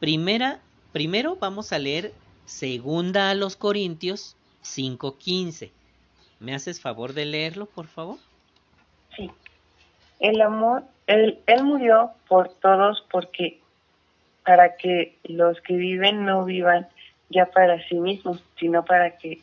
Primera, 0.00 0.60
primero 0.96 1.36
vamos 1.36 1.74
a 1.74 1.78
leer 1.78 2.14
Segunda 2.46 3.28
a 3.28 3.34
los 3.34 3.54
Corintios 3.54 4.34
5.15. 4.64 5.70
¿Me 6.40 6.54
haces 6.54 6.80
favor 6.80 7.12
de 7.12 7.26
leerlo, 7.26 7.66
por 7.66 7.86
favor? 7.86 8.16
Sí. 9.14 9.30
El 10.20 10.40
amor, 10.40 10.84
él, 11.06 11.38
él 11.46 11.64
murió 11.64 12.12
por 12.28 12.48
todos 12.48 13.04
porque 13.10 13.60
para 14.42 14.76
que 14.76 15.18
los 15.24 15.60
que 15.60 15.76
viven 15.76 16.24
no 16.24 16.46
vivan 16.46 16.88
ya 17.28 17.44
para 17.44 17.86
sí 17.88 17.96
mismos, 17.96 18.42
sino 18.58 18.82
para 18.82 19.18
que 19.18 19.42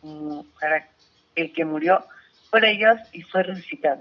mm, 0.00 0.40
para 0.58 0.88
el 1.34 1.52
que 1.52 1.66
murió 1.66 2.02
por 2.50 2.64
ellos 2.64 2.98
y 3.12 3.20
fue 3.20 3.42
resucitado. 3.42 4.00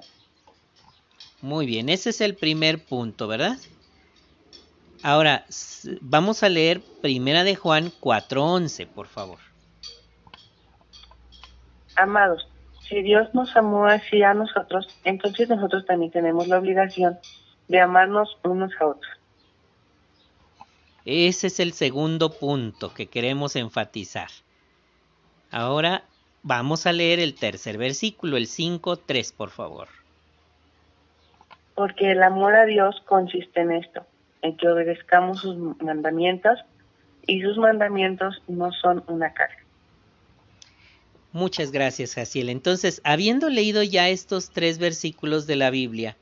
Muy 1.41 1.65
bien, 1.65 1.89
ese 1.89 2.11
es 2.11 2.21
el 2.21 2.35
primer 2.35 2.79
punto, 2.79 3.27
¿verdad? 3.27 3.57
Ahora, 5.03 5.43
vamos 5.99 6.43
a 6.43 6.49
leer 6.49 6.81
Primera 7.01 7.43
de 7.43 7.57
Juan 7.57 7.91
4:11, 7.99 8.87
por 8.87 9.07
favor. 9.07 9.39
Amados, 11.97 12.47
si 12.87 13.01
Dios 13.01 13.27
nos 13.35 13.55
amó 13.57 13.85
así 13.85 14.23
a 14.23 14.33
nosotros, 14.33 14.87
entonces 15.03 15.49
nosotros 15.49 15.85
también 15.85 16.11
tenemos 16.11 16.47
la 16.47 16.57
obligación 16.57 17.19
de 17.67 17.81
amarnos 17.81 18.37
unos 18.43 18.71
a 18.79 18.87
otros. 18.87 19.11
Ese 21.03 21.47
es 21.47 21.59
el 21.59 21.73
segundo 21.73 22.31
punto 22.31 22.93
que 22.93 23.07
queremos 23.07 23.57
enfatizar. 23.57 24.29
Ahora 25.51 26.05
vamos 26.43 26.87
a 26.87 26.93
leer 26.93 27.19
el 27.19 27.35
tercer 27.35 27.77
versículo, 27.77 28.37
el 28.37 28.47
5.3, 28.47 29.35
por 29.35 29.49
favor 29.49 29.89
porque 31.75 32.11
el 32.11 32.23
amor 32.23 32.55
a 32.55 32.65
Dios 32.65 33.01
consiste 33.05 33.61
en 33.61 33.71
esto, 33.71 34.05
en 34.43 34.57
que 34.57 34.67
obedezcamos 34.67 35.39
sus 35.39 35.57
mandamientos 35.81 36.59
y 37.25 37.41
sus 37.41 37.57
mandamientos 37.57 38.43
no 38.47 38.71
son 38.73 39.03
una 39.07 39.33
carga. 39.33 39.57
Muchas 41.31 41.71
gracias, 41.71 42.13
Jaciel. 42.13 42.49
Entonces, 42.49 43.01
habiendo 43.03 43.49
leído 43.49 43.81
ya 43.81 44.09
estos 44.09 44.51
tres 44.51 44.77
versículos 44.77 45.47
de 45.47 45.55
la 45.55 45.71
Biblia, 45.71 46.15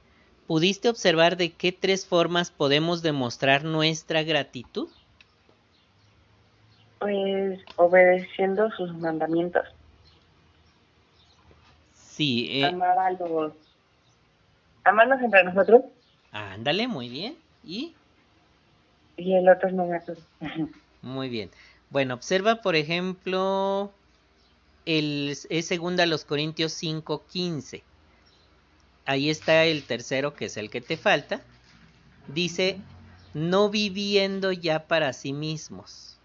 ¿pudiste 0.48 0.88
observar 0.88 1.36
de 1.36 1.52
qué 1.52 1.74
tres 1.74 2.06
formas 2.06 2.52
podemos 2.52 3.02
demostrar 3.02 3.66
nuestra 3.66 4.24
gratitud? 4.24 4.88
Pues 7.00 7.60
obedeciendo 7.76 8.70
sus 8.72 8.94
mandamientos. 8.94 9.66
Sí. 11.96 12.62
Eh, 12.62 12.66
Amar 12.66 13.00
a 13.00 13.12
los 13.12 13.54
amarnos 14.84 15.22
entre 15.22 15.44
nosotros. 15.44 15.82
Ándale, 16.32 16.88
muy 16.88 17.10
bien. 17.10 17.36
¿Y? 17.66 17.96
Y 19.22 19.36
el 19.36 19.48
otro 19.50 19.70
es 19.70 19.76
no 19.76 19.86
me 19.86 20.02
Muy 21.04 21.30
bien. 21.30 21.52
Bueno, 21.92 22.16
observa, 22.16 22.62
por 22.62 22.76
ejemplo, 22.76 23.92
el, 24.88 25.38
es 25.50 25.66
segunda 25.66 26.08
los 26.08 26.26
Corintios 26.26 26.74
5:15. 26.74 27.84
Ahí 29.06 29.30
está 29.30 29.66
el 29.66 29.84
tercero, 29.84 30.34
que 30.34 30.46
es 30.46 30.58
el 30.58 30.72
que 30.72 30.82
te 30.82 30.98
falta. 30.98 31.42
Dice, 32.28 32.78
no 33.36 33.70
viviendo 33.70 34.52
ya 34.52 34.88
para 34.88 35.14
sí 35.14 35.34
mismos, 35.34 36.18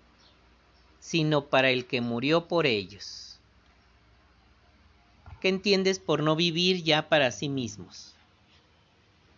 sino 0.98 1.44
para 1.46 1.70
el 1.70 1.86
que 1.86 2.00
murió 2.00 2.48
por 2.48 2.64
ellos. 2.64 3.38
¿Qué 5.40 5.48
entiendes 5.48 5.98
por 5.98 6.22
no 6.22 6.34
vivir 6.34 6.82
ya 6.82 7.10
para 7.10 7.30
sí 7.30 7.50
mismos? 7.50 8.14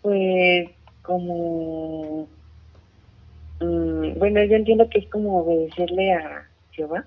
Pues 0.03 0.71
como, 1.03 2.29
mm, 3.61 4.19
bueno, 4.19 4.45
yo 4.45 4.57
entiendo 4.57 4.89
que 4.89 4.99
es 5.01 5.09
como 5.09 5.41
obedecerle 5.41 6.13
a 6.13 6.49
Jehová. 6.73 7.05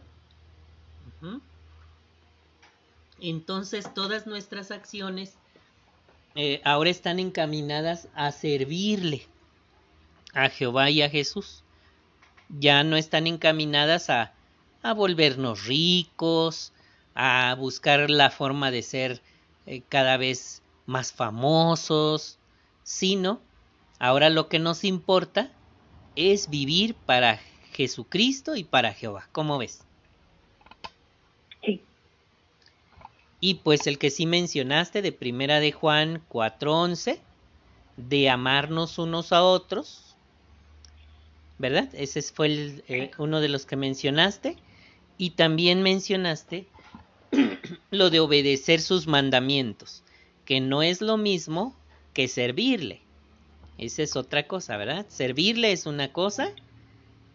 Entonces 3.20 3.94
todas 3.94 4.26
nuestras 4.26 4.72
acciones 4.72 5.38
eh, 6.34 6.60
ahora 6.64 6.90
están 6.90 7.20
encaminadas 7.20 8.08
a 8.16 8.32
servirle 8.32 9.28
a 10.34 10.50
Jehová 10.50 10.90
y 10.90 11.02
a 11.04 11.10
Jesús. 11.10 11.64
Ya 12.50 12.84
no 12.84 12.98
están 12.98 13.28
encaminadas 13.28 14.10
a, 14.10 14.34
a 14.82 14.94
volvernos 14.94 15.66
ricos, 15.68 16.74
a 17.14 17.56
buscar 17.60 18.10
la 18.10 18.30
forma 18.30 18.72
de 18.72 18.82
ser 18.82 19.22
eh, 19.66 19.84
cada 19.88 20.18
vez 20.18 20.64
más 20.86 21.14
famosos, 21.14 22.40
sino 22.84 23.40
ahora 24.00 24.30
lo 24.30 24.48
que 24.48 24.60
nos 24.60 24.84
importa 24.84 25.52
es 26.16 26.50
vivir 26.50 26.96
para 26.96 27.40
Jesucristo 27.74 28.56
y 28.56 28.64
para 28.64 28.94
Jehová. 28.94 29.28
¿Cómo 29.32 29.58
ves? 29.58 29.84
Sí. 31.64 31.82
Y 33.40 33.56
pues 33.56 33.88
el 33.88 33.98
que 33.98 34.10
sí 34.10 34.26
mencionaste 34.26 35.02
de 35.02 35.12
Primera 35.12 35.60
de 35.60 35.72
Juan 35.72 36.22
4:11 36.30 37.20
de 37.98 38.30
amarnos 38.30 38.98
unos 38.98 39.32
a 39.32 39.44
otros, 39.44 40.16
¿verdad? 41.58 41.90
Ese 41.94 42.22
fue 42.22 42.48
el, 42.48 42.84
eh, 42.88 43.12
uno 43.18 43.42
de 43.42 43.50
los 43.50 43.66
que 43.66 43.76
mencionaste 43.76 44.58
y 45.18 45.32
también 45.32 45.82
mencionaste 45.84 46.68
lo 47.92 48.10
de 48.10 48.20
obedecer 48.20 48.82
sus 48.82 49.08
mandamientos 49.08 50.04
que 50.46 50.60
no 50.60 50.84
es 50.84 51.02
lo 51.02 51.18
mismo 51.18 51.76
que 52.14 52.28
servirle. 52.28 53.02
Esa 53.82 54.04
es 54.04 54.16
otra 54.16 54.44
cosa, 54.44 54.78
¿verdad? 54.78 55.08
Servirle 55.10 55.72
es 55.72 55.88
una 55.88 56.14
cosa 56.14 56.50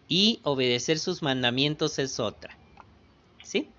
y 0.07 0.39
obedecer 0.43 0.97
sus 0.97 1.21
mandamientos 1.21 1.99
es 1.99 2.21
otra. 2.21 2.55
¿Sí? 3.43 3.69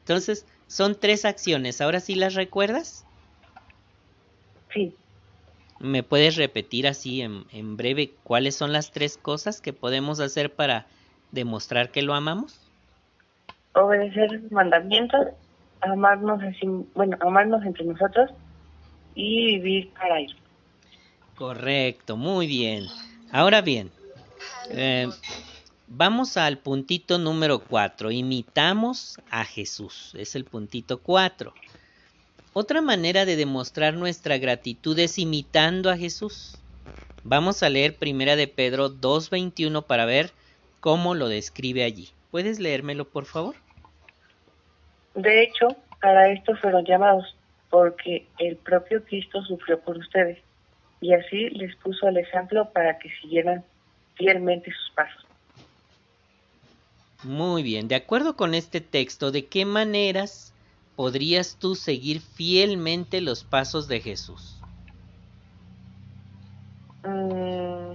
Entonces, 0.00 0.44
son 0.66 0.98
tres 0.98 1.24
acciones. 1.24 1.80
¿Ahora 1.80 2.00
sí 2.00 2.16
las 2.16 2.34
recuerdas? 2.34 3.06
Sí. 4.74 4.92
¿Me 5.78 6.02
puedes 6.02 6.34
repetir 6.34 6.88
así 6.88 7.22
en, 7.22 7.44
en 7.52 7.76
breve 7.76 8.12
cuáles 8.24 8.56
son 8.56 8.72
las 8.72 8.90
tres 8.90 9.16
cosas 9.16 9.60
que 9.60 9.72
podemos 9.72 10.18
hacer 10.18 10.52
para 10.52 10.86
demostrar 11.30 11.92
que 11.92 12.02
lo 12.02 12.14
amamos? 12.14 12.60
Obedecer 13.74 14.42
mandamientos, 14.50 15.28
amarnos 15.80 16.42
así, 16.42 16.66
bueno, 16.96 17.16
amarnos 17.20 17.64
entre 17.64 17.84
nosotros 17.84 18.32
y 19.14 19.60
vivir 19.60 19.92
para 19.92 20.18
él. 20.18 20.34
Correcto, 21.40 22.18
muy 22.18 22.46
bien. 22.46 22.84
Ahora 23.32 23.62
bien, 23.62 23.90
eh, 24.72 25.08
vamos 25.86 26.36
al 26.36 26.58
puntito 26.58 27.16
número 27.16 27.60
4. 27.60 28.10
Imitamos 28.10 29.18
a 29.30 29.46
Jesús. 29.46 30.14
Es 30.18 30.34
el 30.34 30.44
puntito 30.44 30.98
4. 31.00 31.54
Otra 32.52 32.82
manera 32.82 33.24
de 33.24 33.36
demostrar 33.36 33.94
nuestra 33.94 34.36
gratitud 34.36 34.98
es 34.98 35.18
imitando 35.18 35.88
a 35.88 35.96
Jesús. 35.96 36.58
Vamos 37.24 37.62
a 37.62 37.70
leer 37.70 37.94
Primera 37.94 38.36
de 38.36 38.46
Pedro 38.46 38.90
2.21 38.90 39.86
para 39.86 40.04
ver 40.04 40.32
cómo 40.80 41.14
lo 41.14 41.30
describe 41.30 41.84
allí. 41.84 42.10
¿Puedes 42.30 42.60
leérmelo, 42.60 43.06
por 43.06 43.24
favor? 43.24 43.54
De 45.14 45.44
hecho, 45.44 45.68
para 46.02 46.30
esto 46.32 46.54
fueron 46.56 46.84
llamados, 46.84 47.34
porque 47.70 48.26
el 48.38 48.56
propio 48.56 49.02
Cristo 49.06 49.42
sufrió 49.44 49.80
por 49.80 49.96
ustedes, 49.96 50.36
y 51.00 51.14
así 51.14 51.50
les 51.50 51.74
puso 51.76 52.08
el 52.08 52.18
ejemplo 52.18 52.70
para 52.72 52.98
que 52.98 53.10
siguieran 53.20 53.64
fielmente 54.14 54.70
sus 54.70 54.90
pasos. 54.94 55.26
Muy 57.22 57.62
bien, 57.62 57.88
de 57.88 57.96
acuerdo 57.96 58.36
con 58.36 58.54
este 58.54 58.80
texto, 58.80 59.30
¿de 59.30 59.46
qué 59.46 59.64
maneras 59.64 60.54
podrías 60.96 61.56
tú 61.58 61.74
seguir 61.74 62.20
fielmente 62.20 63.20
los 63.20 63.44
pasos 63.44 63.88
de 63.88 64.00
Jesús? 64.00 64.56
Mm. 67.04 67.94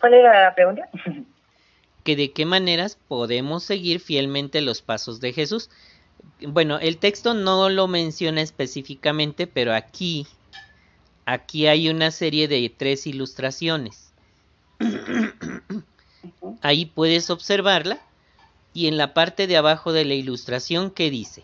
¿Cuál 0.00 0.14
era 0.14 0.44
la 0.44 0.54
pregunta? 0.54 0.88
que 2.08 2.16
de 2.16 2.32
qué 2.32 2.46
maneras 2.46 2.98
podemos 3.06 3.64
seguir 3.64 4.00
fielmente 4.00 4.62
los 4.62 4.80
pasos 4.80 5.20
de 5.20 5.34
Jesús. 5.34 5.68
Bueno, 6.40 6.78
el 6.78 6.98
texto 6.98 7.34
no 7.34 7.68
lo 7.68 7.88
menciona 7.88 8.40
específicamente, 8.40 9.46
pero 9.46 9.74
aquí, 9.74 10.26
aquí 11.26 11.66
hay 11.66 11.88
una 11.88 12.10
serie 12.10 12.46
de 12.46 12.72
tres 12.76 13.06
ilustraciones. 13.06 14.12
Ahí 16.62 16.86
puedes 16.86 17.30
observarla 17.30 17.98
y 18.72 18.86
en 18.86 18.96
la 18.96 19.14
parte 19.14 19.46
de 19.46 19.56
abajo 19.56 19.92
de 19.92 20.04
la 20.04 20.14
ilustración, 20.14 20.90
¿qué 20.90 21.10
dice? 21.10 21.42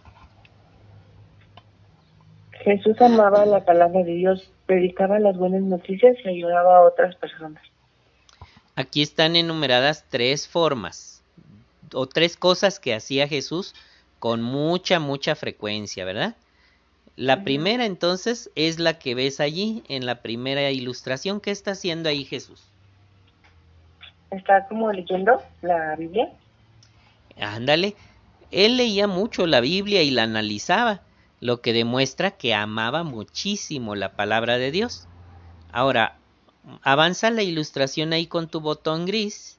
Jesús 2.64 3.00
amaba 3.00 3.44
la 3.44 3.64
palabra 3.64 4.04
de 4.04 4.14
Dios, 4.14 4.50
predicaba 4.66 5.18
las 5.18 5.36
buenas 5.36 5.62
noticias 5.62 6.16
y 6.24 6.28
ayudaba 6.28 6.78
a 6.78 6.82
otras 6.82 7.14
personas. 7.16 7.62
Aquí 8.76 9.02
están 9.02 9.36
enumeradas 9.36 10.06
tres 10.08 10.48
formas 10.48 11.22
o 11.92 12.06
tres 12.06 12.36
cosas 12.36 12.80
que 12.80 12.94
hacía 12.94 13.28
Jesús 13.28 13.74
con 14.18 14.42
mucha, 14.42 15.00
mucha 15.00 15.34
frecuencia, 15.34 16.04
¿verdad? 16.04 16.34
La 17.16 17.44
primera 17.44 17.86
entonces 17.86 18.50
es 18.56 18.80
la 18.80 18.98
que 18.98 19.14
ves 19.14 19.38
allí 19.38 19.84
en 19.88 20.04
la 20.04 20.20
primera 20.20 20.70
ilustración. 20.70 21.40
¿Qué 21.40 21.52
está 21.52 21.72
haciendo 21.72 22.08
ahí 22.08 22.24
Jesús? 22.24 22.62
Está 24.32 24.66
como 24.66 24.90
leyendo 24.90 25.40
la 25.62 25.94
Biblia. 25.94 26.32
Ándale. 27.38 27.94
Él 28.50 28.76
leía 28.76 29.06
mucho 29.06 29.46
la 29.46 29.60
Biblia 29.60 30.02
y 30.02 30.10
la 30.10 30.24
analizaba, 30.24 31.02
lo 31.40 31.60
que 31.60 31.72
demuestra 31.72 32.32
que 32.32 32.54
amaba 32.54 33.04
muchísimo 33.04 33.94
la 33.94 34.12
palabra 34.12 34.58
de 34.58 34.70
Dios. 34.70 35.06
Ahora, 35.72 36.16
avanza 36.82 37.30
la 37.30 37.42
ilustración 37.42 38.12
ahí 38.12 38.26
con 38.26 38.48
tu 38.48 38.60
botón 38.60 39.06
gris. 39.06 39.58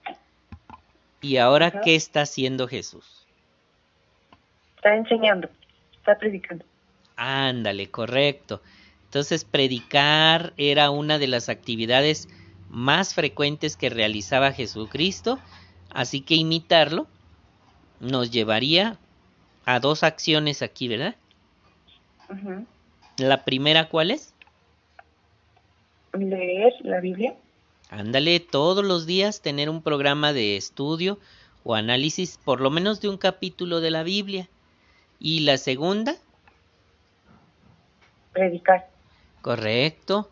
¿Y 1.21 1.37
ahora 1.37 1.81
qué 1.81 1.95
está 1.95 2.21
haciendo 2.21 2.67
Jesús? 2.67 3.24
Está 4.85 4.97
enseñando, 4.97 5.49
está 5.97 6.15
predicando. 6.15 6.63
Ándale, 7.15 7.89
correcto. 7.89 8.61
Entonces, 9.05 9.43
predicar 9.43 10.53
era 10.57 10.91
una 10.91 11.17
de 11.17 11.25
las 11.25 11.49
actividades 11.49 12.29
más 12.69 13.15
frecuentes 13.15 13.77
que 13.77 13.89
realizaba 13.89 14.51
Jesucristo, 14.51 15.39
así 15.89 16.21
que 16.21 16.35
imitarlo 16.35 17.07
nos 17.99 18.29
llevaría 18.29 18.99
a 19.65 19.79
dos 19.79 20.03
acciones 20.03 20.61
aquí, 20.61 20.87
¿verdad? 20.87 21.15
La 23.17 23.43
primera, 23.43 23.89
¿cuál 23.89 24.11
es? 24.11 24.35
leer 26.13 26.73
la 26.83 26.99
Biblia. 26.99 27.35
Ándale, 27.89 28.39
todos 28.39 28.85
los 28.85 29.07
días 29.07 29.41
tener 29.41 29.67
un 29.67 29.81
programa 29.81 30.31
de 30.31 30.57
estudio 30.57 31.17
o 31.63 31.73
análisis, 31.73 32.37
por 32.45 32.61
lo 32.61 32.69
menos 32.69 33.01
de 33.01 33.09
un 33.09 33.17
capítulo 33.17 33.81
de 33.81 33.89
la 33.89 34.03
Biblia. 34.03 34.47
Y 35.19 35.41
la 35.41 35.57
segunda. 35.57 36.15
Predicar. 38.33 38.89
Correcto. 39.41 40.29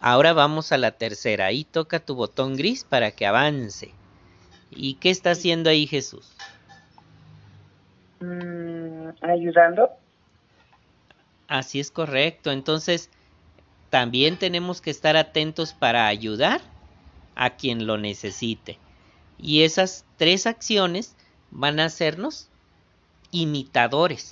Ahora 0.00 0.32
vamos 0.32 0.72
a 0.72 0.78
la 0.78 0.92
tercera. 0.92 1.46
Ahí 1.46 1.64
toca 1.64 2.00
tu 2.00 2.14
botón 2.14 2.56
gris 2.56 2.84
para 2.84 3.10
que 3.10 3.26
avance. 3.26 3.92
¿Y 4.70 4.94
qué 4.94 5.10
está 5.10 5.32
haciendo 5.32 5.70
ahí 5.70 5.86
Jesús? 5.86 6.32
Mm, 8.20 9.08
ayudando. 9.22 9.90
Así 11.48 11.80
es 11.80 11.90
correcto. 11.90 12.50
Entonces, 12.50 13.10
también 13.90 14.36
tenemos 14.36 14.80
que 14.80 14.90
estar 14.90 15.16
atentos 15.16 15.72
para 15.72 16.06
ayudar 16.06 16.60
a 17.34 17.50
quien 17.56 17.86
lo 17.86 17.98
necesite. 17.98 18.78
Y 19.38 19.62
esas 19.62 20.04
tres 20.16 20.46
acciones 20.46 21.14
van 21.50 21.78
a 21.78 21.84
hacernos 21.86 22.48
imitadores. 23.30 24.30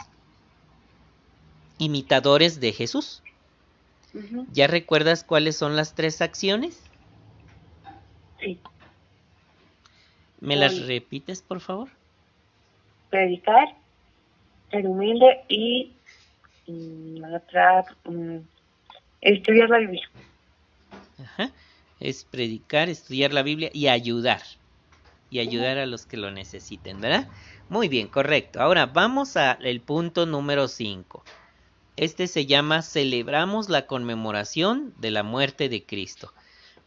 Imitadores 1.78 2.60
de 2.60 2.72
Jesús. 2.72 3.22
¿Ya 4.52 4.68
recuerdas 4.68 5.24
cuáles 5.24 5.56
son 5.56 5.74
las 5.74 5.94
tres 5.94 6.22
acciones? 6.22 6.80
Sí. 8.40 8.60
¿Me 10.40 10.56
las 10.56 10.86
repites, 10.86 11.42
por 11.42 11.60
favor? 11.60 11.88
Predicar, 13.10 13.76
ser 14.70 14.86
humilde 14.86 15.40
y, 15.48 15.92
mm, 16.66 17.24
otra, 17.34 17.84
Estudiar 19.20 19.70
la 19.70 19.78
Biblia. 19.78 20.10
Ajá. 21.22 21.50
Es 21.98 22.24
predicar, 22.24 22.90
estudiar 22.90 23.32
la 23.32 23.42
Biblia 23.42 23.70
y 23.72 23.88
ayudar. 23.88 24.42
Y 25.30 25.40
ayudar 25.40 25.78
a 25.78 25.86
los 25.86 26.06
que 26.06 26.16
lo 26.16 26.30
necesiten, 26.30 27.00
¿verdad? 27.00 27.28
Muy 27.68 27.88
bien, 27.88 28.08
correcto. 28.08 28.60
Ahora 28.60 28.86
vamos 28.86 29.36
al 29.36 29.80
punto 29.80 30.26
número 30.26 30.68
5. 30.68 31.24
Este 31.96 32.26
se 32.26 32.46
llama 32.46 32.82
Celebramos 32.82 33.68
la 33.68 33.86
conmemoración 33.86 34.94
de 34.98 35.10
la 35.10 35.22
muerte 35.22 35.68
de 35.68 35.84
Cristo. 35.84 36.32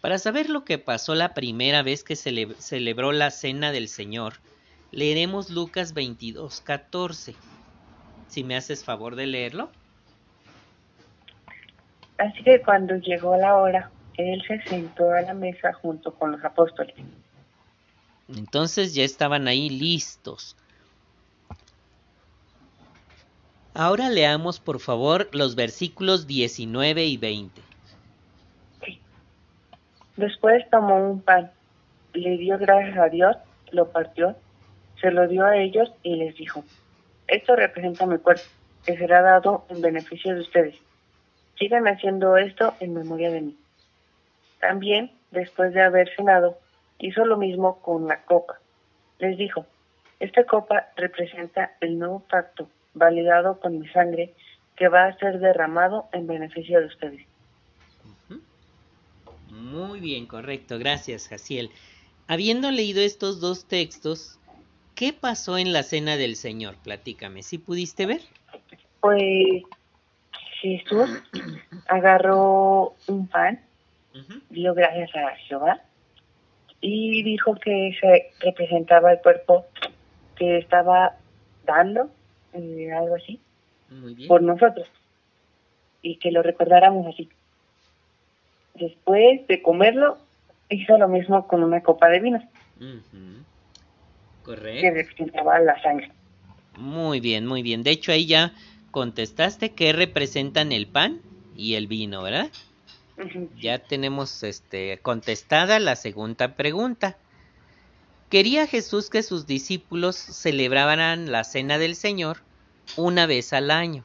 Para 0.02 0.17
saber 0.19 0.50
lo 0.50 0.63
que 0.63 0.78
pasó 0.78 1.15
la 1.15 1.34
primera 1.34 1.82
vez 1.82 2.04
que 2.04 2.15
se 2.15 2.47
celebró 2.60 3.12
la 3.12 3.32
cena 3.32 3.71
del 3.71 3.88
Señor, 3.88 4.34
leeremos 4.91 5.50
Lucas 5.50 5.93
22, 5.93 6.62
14. 6.62 7.36
Si 8.28 8.43
me 8.43 8.56
haces 8.56 8.84
favor 8.84 9.15
de 9.15 9.28
leerlo. 9.28 9.69
Así 12.17 12.43
que 12.43 12.62
cuando 12.62 12.95
llegó 12.95 13.38
la 13.38 13.56
hora, 13.56 13.89
él 14.17 14.43
se 14.47 14.62
sentó 14.63 15.12
a 15.12 15.21
la 15.21 15.34
mesa 15.34 15.73
junto 15.73 16.13
con 16.13 16.32
los 16.32 16.43
apóstoles. 16.43 16.95
Entonces 18.29 18.93
ya 18.93 19.03
estaban 19.03 19.47
ahí 19.47 19.69
listos. 19.69 20.55
Ahora 23.73 24.09
leamos 24.09 24.59
por 24.59 24.79
favor 24.79 25.29
los 25.33 25.55
versículos 25.55 26.25
19 26.25 27.05
y 27.05 27.17
20. 27.17 27.61
Después 30.15 30.67
tomó 30.71 30.97
un 31.11 31.21
pan, 31.21 31.51
le 32.13 32.37
dio 32.37 32.57
gracias 32.57 32.97
a 32.97 33.07
Dios, 33.09 33.37
lo 33.71 33.91
partió, 33.91 34.35
se 34.99 35.11
lo 35.11 35.27
dio 35.27 35.45
a 35.45 35.57
ellos 35.57 35.91
y 36.01 36.15
les 36.15 36.35
dijo, 36.35 36.63
esto 37.27 37.55
representa 37.55 38.07
mi 38.07 38.17
cuerpo, 38.17 38.41
que 38.83 38.97
será 38.97 39.21
dado 39.21 39.65
en 39.69 39.81
beneficio 39.81 40.33
de 40.33 40.41
ustedes. 40.41 40.75
Sigan 41.59 41.87
haciendo 41.87 42.35
esto 42.37 42.73
en 42.79 42.95
memoria 42.95 43.29
de 43.29 43.41
mí. 43.41 43.57
También, 44.59 45.11
después 45.29 45.73
de 45.73 45.83
haber 45.83 46.09
cenado, 46.15 46.57
hizo 46.99 47.25
lo 47.25 47.38
mismo 47.38 47.79
con 47.81 48.07
la 48.07 48.23
copa. 48.23 48.60
Les 49.19 49.38
dijo, 49.38 49.65
esta 50.19 50.45
copa 50.45 50.88
representa 50.95 51.75
el 51.81 51.99
nuevo 51.99 52.19
pacto 52.21 52.69
validado 52.93 53.60
con 53.60 53.79
mi 53.79 53.88
sangre 53.89 54.33
que 54.75 54.88
va 54.88 55.05
a 55.05 55.17
ser 55.17 55.39
derramado 55.39 56.07
en 56.12 56.27
beneficio 56.27 56.79
de 56.79 56.88
ustedes. 56.88 57.25
Muy 59.49 59.99
bien, 59.99 60.27
correcto. 60.27 60.77
Gracias, 60.77 61.27
Jaciel. 61.27 61.71
Habiendo 62.27 62.71
leído 62.71 63.01
estos 63.01 63.39
dos 63.39 63.65
textos, 63.65 64.39
¿qué 64.95 65.13
pasó 65.13 65.57
en 65.57 65.73
la 65.73 65.83
cena 65.83 66.17
del 66.17 66.36
Señor? 66.36 66.75
Platícame, 66.83 67.41
¿sí 67.41 67.57
pudiste 67.57 68.05
ver? 68.05 68.21
Pues 68.99 69.63
Jesús 70.62 71.23
agarró 71.88 72.95
un 73.07 73.27
pan, 73.27 73.62
dio 74.49 74.73
gracias 74.73 75.15
a 75.15 75.36
Jehová 75.47 75.81
y 76.81 77.23
dijo 77.23 77.55
que 77.55 77.97
se 77.99 78.31
representaba 78.39 79.13
el 79.13 79.19
cuerpo 79.19 79.65
que 80.35 80.57
estaba 80.59 81.15
dando, 81.65 82.09
eh, 82.53 82.91
algo 82.91 83.15
así, 83.15 83.39
por 84.27 84.41
nosotros 84.41 84.87
y 86.01 86.17
que 86.17 86.31
lo 86.31 86.41
recordáramos 86.41 87.07
así. 87.07 87.29
Después 88.75 89.45
de 89.47 89.61
comerlo, 89.61 90.17
hizo 90.69 90.97
lo 90.97 91.07
mismo 91.07 91.47
con 91.47 91.63
una 91.63 91.81
copa 91.81 92.09
de 92.09 92.19
vino. 92.19 92.43
Correcto. 94.43 94.81
Que 94.81 94.91
representaba 94.91 95.59
la 95.59 95.81
sangre. 95.81 96.11
Muy 96.77 97.19
bien, 97.19 97.45
muy 97.45 97.63
bien. 97.63 97.83
De 97.83 97.91
hecho, 97.91 98.11
ahí 98.11 98.27
ya 98.27 98.53
contestaste 98.91 99.73
que 99.73 99.93
representan 99.93 100.71
el 100.71 100.87
pan 100.87 101.21
y 101.55 101.73
el 101.73 101.87
vino, 101.87 102.21
¿verdad? 102.21 102.49
Ya 103.60 103.80
tenemos 103.80 104.43
este 104.43 104.99
contestada 105.01 105.80
la 105.80 105.95
segunda 105.95 106.56
pregunta. 106.56 107.17
Quería 108.30 108.67
Jesús 108.67 109.10
que 109.10 109.23
sus 109.23 109.47
discípulos 109.47 110.15
celebraran 110.15 111.32
la 111.32 111.43
cena 111.43 111.80
del 111.80 111.95
Señor 111.95 112.41
una 112.95 113.25
vez 113.25 113.53
al 113.53 113.71
año, 113.71 114.03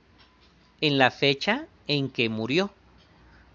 en 0.80 0.96
la 0.96 1.10
fecha 1.10 1.66
en 1.88 2.08
que 2.08 2.28
murió. 2.28 2.72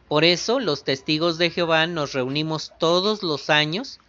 Por 0.08 0.24
eso 0.24 0.60
los 0.60 0.84
testigos 0.84 1.38
de 1.38 1.50
Jehová 1.50 1.88
nos 1.88 2.13
reunimos 2.13 2.74
todos 2.78 3.24
los 3.24 3.50
años 3.50 4.00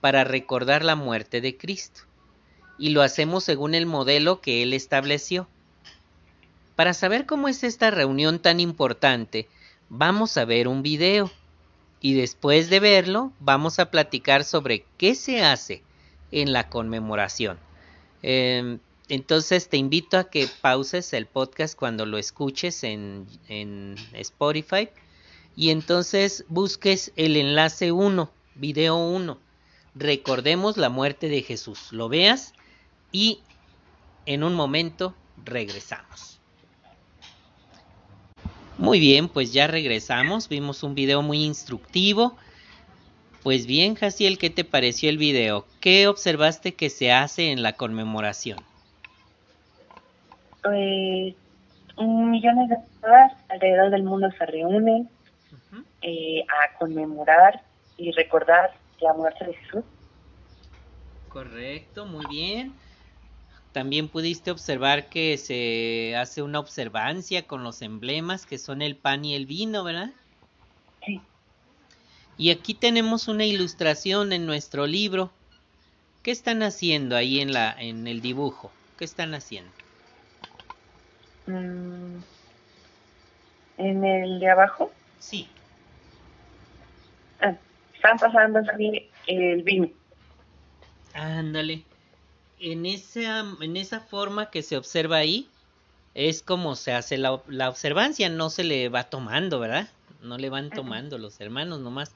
para 0.00 0.24
recordar 0.24 0.84
la 0.84 0.96
muerte 0.96 1.40
de 1.40 1.56
Cristo, 1.56 2.02
y 2.78 2.90
lo 2.90 3.02
hacemos 3.02 3.44
según 3.44 3.74
el 3.74 3.86
modelo 3.86 4.40
que 4.40 4.62
Él 4.62 4.72
estableció. 4.74 5.48
Para 6.74 6.94
saber 6.94 7.26
cómo 7.26 7.48
es 7.48 7.62
esta 7.64 7.90
reunión 7.90 8.38
tan 8.38 8.60
importante, 8.60 9.48
vamos 9.88 10.36
a 10.36 10.44
ver 10.44 10.68
un 10.68 10.82
video, 10.82 11.30
y 12.00 12.14
después 12.14 12.70
de 12.70 12.80
verlo 12.80 13.32
vamos 13.40 13.78
a 13.78 13.90
platicar 13.90 14.44
sobre 14.44 14.84
qué 14.96 15.14
se 15.14 15.42
hace 15.42 15.82
en 16.30 16.52
la 16.52 16.68
conmemoración. 16.68 17.58
Em, 18.22 18.78
entonces 19.08 19.68
te 19.68 19.76
invito 19.76 20.18
a 20.18 20.30
que 20.30 20.48
pauses 20.60 21.12
el 21.12 21.26
podcast 21.26 21.76
cuando 21.76 22.06
lo 22.06 22.18
escuches 22.18 22.84
en, 22.84 23.26
en 23.48 23.96
Spotify 24.12 24.88
y 25.54 25.70
entonces 25.70 26.44
busques 26.48 27.12
el 27.16 27.36
enlace 27.36 27.92
1, 27.92 28.30
video 28.56 28.96
1. 28.96 29.38
Recordemos 29.94 30.76
la 30.76 30.90
muerte 30.90 31.28
de 31.28 31.42
Jesús. 31.42 31.92
Lo 31.92 32.08
veas 32.08 32.52
y 33.12 33.40
en 34.26 34.44
un 34.44 34.54
momento 34.54 35.14
regresamos. 35.44 36.35
Muy 38.78 39.00
bien, 39.00 39.28
pues 39.28 39.52
ya 39.52 39.66
regresamos. 39.66 40.48
Vimos 40.48 40.82
un 40.82 40.94
video 40.94 41.22
muy 41.22 41.44
instructivo. 41.44 42.36
Pues 43.42 43.66
bien, 43.66 43.94
Jaciel, 43.94 44.38
¿qué 44.38 44.50
te 44.50 44.64
pareció 44.64 45.08
el 45.08 45.18
video? 45.18 45.66
¿Qué 45.80 46.08
observaste 46.08 46.74
que 46.74 46.90
se 46.90 47.12
hace 47.12 47.52
en 47.52 47.62
la 47.62 47.74
conmemoración? 47.74 48.58
Pues 50.62 51.34
millones 51.96 52.68
de 52.68 52.76
personas 52.76 53.32
alrededor 53.48 53.90
del 53.90 54.02
mundo 54.02 54.28
se 54.36 54.46
reúnen 54.46 55.08
eh, 56.02 56.42
a 56.42 56.78
conmemorar 56.78 57.62
y 57.96 58.10
recordar 58.12 58.74
la 59.00 59.14
muerte 59.14 59.46
de 59.46 59.54
Jesús. 59.54 59.84
Correcto, 61.28 62.06
muy 62.06 62.26
bien. 62.28 62.74
También 63.76 64.08
pudiste 64.08 64.50
observar 64.50 65.10
que 65.10 65.36
se 65.36 66.16
hace 66.16 66.40
una 66.40 66.60
observancia 66.60 67.42
con 67.42 67.62
los 67.62 67.82
emblemas 67.82 68.46
que 68.46 68.56
son 68.56 68.80
el 68.80 68.96
pan 68.96 69.22
y 69.26 69.34
el 69.34 69.44
vino, 69.44 69.84
¿verdad? 69.84 70.12
Sí. 71.04 71.20
Y 72.38 72.52
aquí 72.52 72.72
tenemos 72.72 73.28
una 73.28 73.44
ilustración 73.44 74.32
en 74.32 74.46
nuestro 74.46 74.86
libro. 74.86 75.30
¿Qué 76.22 76.30
están 76.30 76.62
haciendo 76.62 77.16
ahí 77.16 77.40
en 77.40 77.52
la 77.52 77.76
en 77.78 78.06
el 78.06 78.22
dibujo? 78.22 78.72
¿Qué 78.98 79.04
están 79.04 79.34
haciendo? 79.34 79.70
Mm, 81.46 82.16
en 83.76 84.04
el 84.06 84.40
de 84.40 84.50
abajo. 84.50 84.90
Sí. 85.18 85.46
Ah, 87.42 87.54
están 87.92 88.16
pasando 88.16 88.60
el 89.26 89.62
vino. 89.64 89.90
Ándale. 91.12 91.84
En 92.58 92.86
esa, 92.86 93.44
en 93.60 93.76
esa 93.76 94.00
forma 94.00 94.50
que 94.50 94.62
se 94.62 94.76
observa 94.76 95.16
ahí, 95.16 95.48
es 96.14 96.42
como 96.42 96.76
se 96.76 96.92
hace 96.92 97.18
la, 97.18 97.42
la 97.46 97.68
observancia, 97.68 98.28
no 98.28 98.48
se 98.48 98.64
le 98.64 98.88
va 98.88 99.04
tomando, 99.04 99.60
¿verdad? 99.60 99.88
No 100.22 100.38
le 100.38 100.48
van 100.48 100.70
tomando 100.70 101.18
los 101.18 101.40
hermanos, 101.40 101.80
nomás 101.80 102.12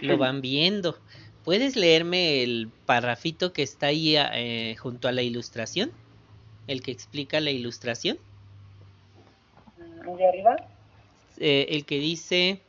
lo 0.00 0.16
van 0.16 0.40
viendo. 0.40 0.96
¿Puedes 1.44 1.74
leerme 1.74 2.42
el 2.42 2.68
parrafito 2.86 3.52
que 3.52 3.62
está 3.62 3.86
ahí 3.86 4.14
eh, 4.16 4.76
junto 4.78 5.08
a 5.08 5.12
la 5.12 5.22
ilustración? 5.22 5.90
El 6.68 6.82
que 6.82 6.92
explica 6.92 7.40
la 7.40 7.50
ilustración. 7.50 8.18
¿De 9.76 10.28
arriba? 10.28 10.56
Eh, 11.38 11.66
el 11.70 11.84
que 11.84 11.98
dice, 11.98 12.60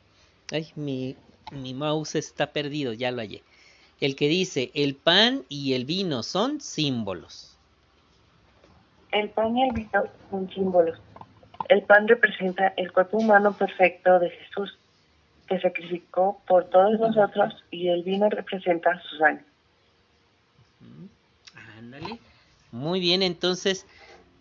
ay, 0.50 0.68
mi, 0.74 1.16
mi 1.52 1.74
mouse 1.74 2.16
está 2.16 2.52
perdido, 2.52 2.92
ya 2.92 3.10
lo 3.10 3.18
hallé. 3.18 3.42
El 4.02 4.16
que 4.16 4.26
dice, 4.26 4.72
el 4.74 4.96
pan 4.96 5.44
y 5.48 5.74
el 5.74 5.84
vino 5.84 6.24
son 6.24 6.60
símbolos. 6.60 7.56
El 9.12 9.30
pan 9.30 9.56
y 9.56 9.62
el 9.62 9.72
vino 9.72 10.02
son 10.28 10.50
símbolos. 10.52 10.98
El 11.68 11.82
pan 11.84 12.08
representa 12.08 12.74
el 12.76 12.90
cuerpo 12.90 13.18
humano 13.18 13.56
perfecto 13.56 14.18
de 14.18 14.30
Jesús, 14.30 14.76
que 15.46 15.60
sacrificó 15.60 16.42
por 16.48 16.68
todos 16.68 16.98
nosotros, 16.98 17.54
y 17.70 17.90
el 17.90 18.02
vino 18.02 18.28
representa 18.28 19.00
su 19.02 19.18
sangre. 19.18 19.44
Ándale. 21.78 22.18
Muy 22.72 22.98
bien, 22.98 23.22
entonces, 23.22 23.86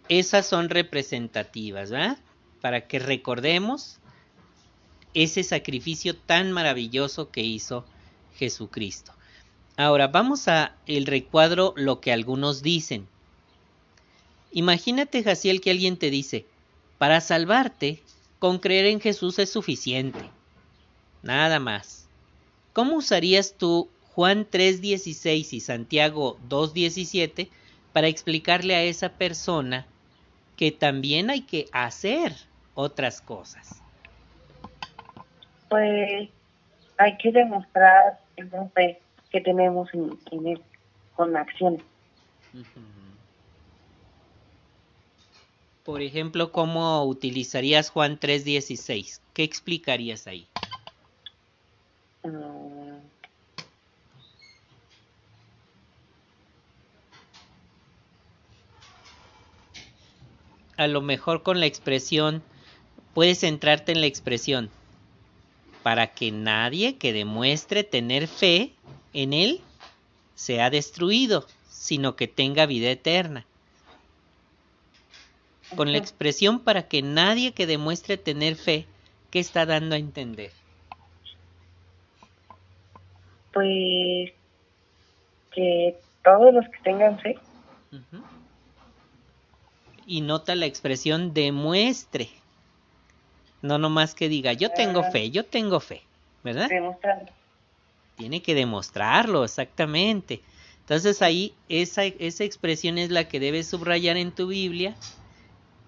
esas 0.10 0.48
son 0.48 0.70
representativas, 0.70 1.92
¿verdad? 1.92 2.18
Para 2.62 2.88
que 2.88 2.98
recordemos 2.98 4.00
ese 5.14 5.44
sacrificio 5.44 6.16
tan 6.16 6.52
maravilloso 6.52 7.30
que 7.30 7.42
hizo 7.42 7.86
Jesucristo. 8.34 9.14
Ahora 9.82 10.08
vamos 10.08 10.48
a 10.48 10.76
el 10.86 11.06
recuadro 11.06 11.74
lo 11.76 12.02
que 12.02 12.12
algunos 12.12 12.62
dicen. 12.62 13.08
Imagínate, 14.52 15.24
Jaciel, 15.24 15.62
que 15.62 15.72
alguien 15.72 15.98
te 15.98 16.10
dice, 16.10 16.46
para 16.98 17.22
salvarte, 17.22 18.02
con 18.40 18.60
creer 18.60 18.86
en 18.86 19.00
Jesús 19.00 19.40
es 19.40 19.52
suficiente. 19.52 20.20
Nada 21.24 21.60
más. 21.60 22.08
¿Cómo 22.74 22.96
usarías 22.96 23.56
tú 23.58 23.90
Juan 24.14 24.48
3.16 24.50 25.54
y 25.54 25.60
Santiago 25.60 26.38
2.17 26.50 27.50
para 27.94 28.08
explicarle 28.08 28.76
a 28.76 28.84
esa 28.84 29.10
persona 29.10 29.86
que 30.58 30.72
también 30.72 31.30
hay 31.30 31.42
que 31.42 31.68
hacer 31.72 32.34
otras 32.76 33.22
cosas? 33.22 33.82
pues 35.72 36.30
hay 36.98 37.18
que 37.18 37.32
demostrar 37.32 38.20
el 38.36 38.50
que 39.32 39.42
tenemos 39.42 39.90
en, 39.94 40.48
él 40.48 40.62
con 41.16 41.36
acciones. 41.36 41.82
Por 45.84 46.02
ejemplo, 46.02 46.52
¿cómo 46.52 47.04
utilizarías 47.06 47.90
Juan 47.90 48.20
3.16? 48.20 49.22
¿Qué 49.34 49.44
explicarías 49.44 50.28
ahí? 50.28 50.48
A 60.78 60.88
lo 60.88 61.02
mejor 61.02 61.44
con 61.44 61.60
la 61.60 61.66
expresión, 61.66 62.44
puedes 63.14 63.40
centrarte 63.40 63.92
en 63.92 64.02
la 64.02 64.08
expresión 64.08 64.70
para 65.84 66.08
que 66.08 66.32
nadie 66.32 66.98
que 66.98 67.14
demuestre 67.14 67.84
tener 67.84 68.28
fe 68.28 68.74
en 69.14 69.34
él 69.34 69.62
sea 70.36 70.70
destruido, 70.70 71.46
sino 71.70 72.16
que 72.16 72.28
tenga 72.28 72.66
vida 72.66 72.90
eterna. 72.90 73.46
Con 75.76 75.92
la 75.92 75.98
expresión 75.98 76.60
para 76.60 76.88
que 76.88 77.02
nadie 77.02 77.54
que 77.54 77.66
demuestre 77.66 78.18
tener 78.18 78.56
fe, 78.56 78.86
¿qué 79.30 79.40
está 79.40 79.66
dando 79.66 79.96
a 79.96 80.00
entender? 80.00 80.52
Pues 83.54 84.32
que 85.52 85.98
todos 86.24 86.54
los 86.54 86.66
que 86.66 86.78
tengan 86.84 87.20
fe. 87.20 87.38
Y 90.06 90.22
nota 90.22 90.56
la 90.56 90.66
expresión 90.66 91.34
demuestre. 91.34 92.30
No 93.62 93.78
nomás 93.78 94.16
que 94.16 94.28
diga, 94.30 94.54
yo 94.54 94.72
tengo 94.72 95.02
Ah. 95.02 95.12
fe, 95.12 95.30
yo 95.30 95.46
tengo 95.46 95.80
fe, 95.80 96.02
¿verdad? 96.44 96.70
Tiene 98.22 98.44
que 98.44 98.54
demostrarlo, 98.54 99.44
exactamente. 99.44 100.42
Entonces 100.82 101.24
ahí 101.24 101.56
esa, 101.70 102.06
esa 102.06 102.44
expresión 102.44 103.00
es 103.00 103.10
la 103.10 103.28
que 103.28 103.40
debes 103.40 103.66
subrayar 103.66 104.16
en 104.16 104.32
tu 104.32 104.46
Biblia 104.46 104.96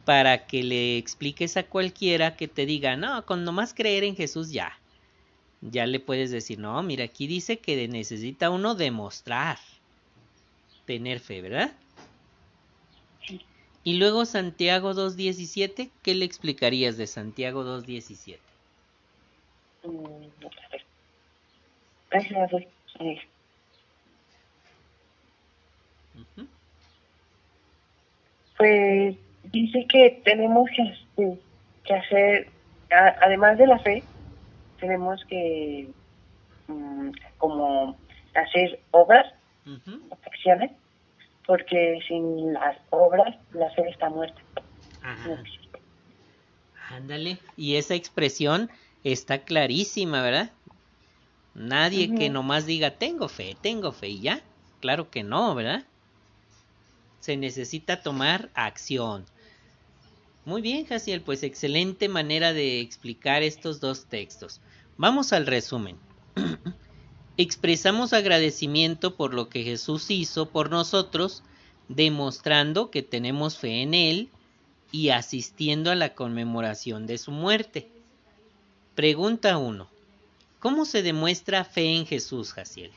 para 0.04 0.48
que 0.48 0.64
le 0.64 0.98
expliques 0.98 1.58
a 1.58 1.64
cualquiera 1.68 2.36
que 2.36 2.48
te 2.48 2.66
diga, 2.66 2.98
no, 2.98 3.24
con 3.28 3.44
nomás 3.44 3.76
creer 3.76 4.04
en 4.04 4.16
Jesús 4.16 4.50
ya. 4.50 4.80
Ya 5.62 5.86
le 5.86 6.00
puedes 6.00 6.32
decir, 6.32 6.58
no, 6.58 6.82
mira, 6.82 7.06
aquí 7.06 7.28
dice 7.28 7.60
que 7.60 7.88
necesita 7.88 8.50
uno 8.50 8.74
demostrar, 8.74 9.60
tener 10.88 11.20
fe, 11.20 11.44
¿verdad? 11.44 11.72
Y 13.84 13.94
luego 13.98 14.26
Santiago 14.26 14.96
2.17, 14.96 15.92
¿qué 16.02 16.16
le 16.16 16.26
explicarías 16.26 16.98
de 16.98 17.06
Santiago 17.06 17.64
2.17? 17.64 18.40
A. 22.14 23.22
Pues 28.58 29.16
dice 29.46 29.86
que 29.90 30.22
tenemos 30.24 30.70
que, 30.76 30.84
este, 30.84 31.40
que 31.84 31.94
hacer, 31.94 32.50
a- 32.92 33.16
además 33.22 33.58
de 33.58 33.68
la 33.68 33.80
fe, 33.80 34.04
tenemos 34.80 35.24
que 35.26 35.90
mm, 36.68 37.10
como 37.38 37.98
hacer 38.36 38.80
obras, 38.92 39.34
acciones, 40.26 40.72
porque 41.46 42.00
sin 42.08 42.54
las 42.54 42.78
obras 42.90 43.36
la 43.54 43.70
fe 43.72 43.90
está 43.90 44.10
muerta. 44.10 44.42
No. 45.28 45.34
Ándale. 46.90 47.38
Y 47.58 47.76
esa 47.78 47.96
expresión 47.96 48.70
está 49.04 49.40
clarísima, 49.40 50.22
¿verdad? 50.22 50.52
Nadie 51.56 52.16
que 52.16 52.30
nomás 52.30 52.66
diga 52.66 52.92
tengo 52.92 53.28
fe, 53.30 53.56
tengo 53.62 53.92
fe 53.92 54.10
y 54.10 54.22
ya. 54.22 54.44
Claro 54.80 55.10
que 55.12 55.24
no, 55.24 55.54
¿verdad? 55.54 55.86
Se 57.20 57.38
necesita 57.38 58.02
tomar 58.02 58.50
acción. 58.56 59.26
Muy 60.46 60.62
bien, 60.62 60.86
Jaciel, 60.86 61.22
pues 61.22 61.44
excelente 61.44 62.10
manera 62.10 62.52
de 62.52 62.82
explicar 62.82 63.44
estos 63.44 63.80
dos 63.80 64.06
textos. 64.06 64.60
Vamos 64.98 65.32
al 65.32 65.46
resumen. 65.48 65.98
Expresamos 67.38 68.14
agradecimiento 68.14 69.16
por 69.16 69.34
lo 69.34 69.48
que 69.48 69.64
Jesús 69.64 70.12
hizo 70.12 70.50
por 70.50 70.70
nosotros, 70.70 71.44
demostrando 71.88 72.92
que 72.92 73.04
tenemos 73.04 73.58
fe 73.58 73.82
en 73.84 73.94
Él 73.94 74.30
y 74.92 75.10
asistiendo 75.10 75.92
a 75.92 75.96
la 75.96 76.14
conmemoración 76.14 77.08
de 77.08 77.18
su 77.18 77.32
muerte. 77.32 77.90
Pregunta 78.96 79.58
1. 79.58 79.93
¿Cómo 80.64 80.86
se 80.86 81.04
demuestra 81.04 81.66
fe 81.66 81.94
en 81.94 82.06
Jesús, 82.06 82.54
Jaciel? 82.54 82.90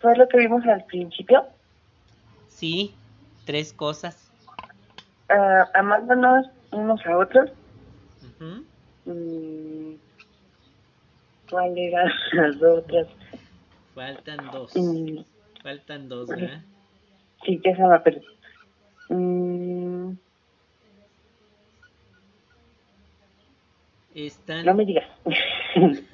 Fue 0.00 0.16
lo 0.16 0.26
que 0.26 0.38
vimos 0.38 0.64
al 0.64 0.82
principio, 0.86 1.44
Sí, 2.48 2.94
tres 3.44 3.74
cosas. 3.74 4.16
ah, 5.28 5.68
amándonos 5.74 6.46
unos 6.72 7.04
a 7.04 7.18
otros. 7.18 7.50
Mm, 9.04 9.96
¿Cuál 11.50 11.76
eran 11.76 12.10
las 12.32 12.62
otras? 12.62 13.06
Faltan 13.94 14.50
dos. 14.50 14.72
Mm, 14.74 15.18
Faltan 15.62 16.08
dos, 16.08 16.26
¿verdad? 16.28 16.62
sí, 17.44 17.60
que 17.60 17.70
esa 17.70 17.86
me 17.86 18.00
perdí. 18.00 18.26
Mm, 19.10 20.12
Están, 24.14 24.64
no 24.66 24.74
me 24.74 24.84
digas. 24.84 25.06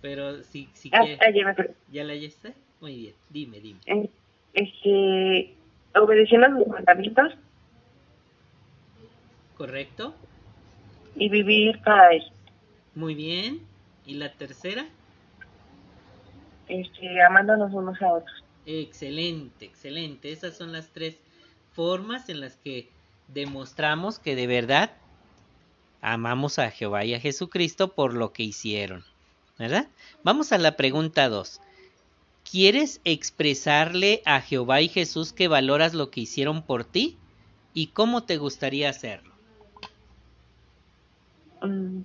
pero 0.00 0.42
si, 0.42 0.68
si 0.74 0.90
ah, 0.92 1.00
quieres- 1.00 1.18
ah, 1.20 1.30
ya 1.30 1.44
me. 1.46 1.70
¿Ya 1.92 2.04
la 2.04 2.12
hallaste? 2.12 2.54
Muy 2.80 2.96
bien, 2.96 3.14
dime, 3.30 3.60
dime. 3.60 3.80
Eh, 3.86 4.10
Este, 4.52 5.54
obedeciendo 5.98 6.48
los 6.48 6.66
mandamientos 6.68 7.34
¿Correcto? 9.56 10.14
y 11.16 11.28
vivir 11.28 11.80
para 11.82 12.12
él. 12.12 12.24
Muy 12.94 13.14
bien. 13.14 13.60
¿Y 14.06 14.14
la 14.14 14.32
tercera? 14.32 14.86
Este, 16.68 17.22
amándonos 17.22 17.72
unos 17.72 18.00
a 18.02 18.12
otros. 18.14 18.44
Excelente, 18.66 19.64
excelente. 19.64 20.32
Esas 20.32 20.56
son 20.56 20.72
las 20.72 20.88
tres 20.90 21.18
formas 21.72 22.28
en 22.28 22.40
las 22.40 22.56
que 22.56 22.88
demostramos 23.28 24.18
que 24.18 24.34
de 24.36 24.46
verdad 24.46 24.90
amamos 26.04 26.58
a 26.58 26.70
Jehová 26.70 27.04
y 27.04 27.14
a 27.14 27.20
Jesucristo 27.20 27.94
por 27.94 28.12
lo 28.12 28.32
que 28.32 28.42
hicieron. 28.42 29.04
¿Verdad? 29.58 29.88
Vamos 30.22 30.52
a 30.52 30.58
la 30.58 30.76
pregunta 30.76 31.28
2. 31.28 31.60
¿Quieres 32.48 33.00
expresarle 33.04 34.20
a 34.26 34.40
Jehová 34.40 34.82
y 34.82 34.88
Jesús 34.88 35.32
que 35.32 35.48
valoras 35.48 35.94
lo 35.94 36.10
que 36.10 36.20
hicieron 36.20 36.62
por 36.62 36.84
ti? 36.84 37.16
¿Y 37.72 37.88
cómo 37.88 38.24
te 38.24 38.36
gustaría 38.36 38.90
hacerlo? 38.90 39.32
Mm. 41.62 42.02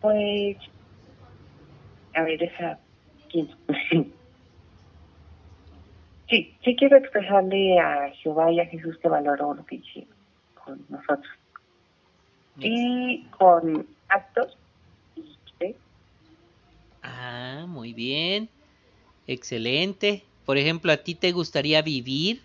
Pues, 0.00 0.56
a 2.14 2.22
ver, 2.22 2.50
pienso. 3.30 3.56
Sí, 6.30 6.56
sí 6.64 6.74
quiero 6.74 6.96
expresarle 6.96 7.78
a 7.78 8.10
Jehová 8.22 8.50
y 8.50 8.58
a 8.58 8.66
Jesús 8.66 8.96
que 8.98 9.08
valoró 9.08 9.52
lo 9.52 9.66
que 9.66 9.76
hicieron 9.76 10.13
con 10.64 10.84
nosotros. 10.88 11.32
Y 12.58 13.24
con 13.38 13.86
actos. 14.08 14.56
Ah, 17.02 17.66
muy 17.68 17.92
bien. 17.92 18.48
Excelente. 19.26 20.24
Por 20.46 20.56
ejemplo, 20.56 20.92
¿a 20.92 20.96
ti 20.98 21.14
te 21.14 21.32
gustaría 21.32 21.82
vivir 21.82 22.42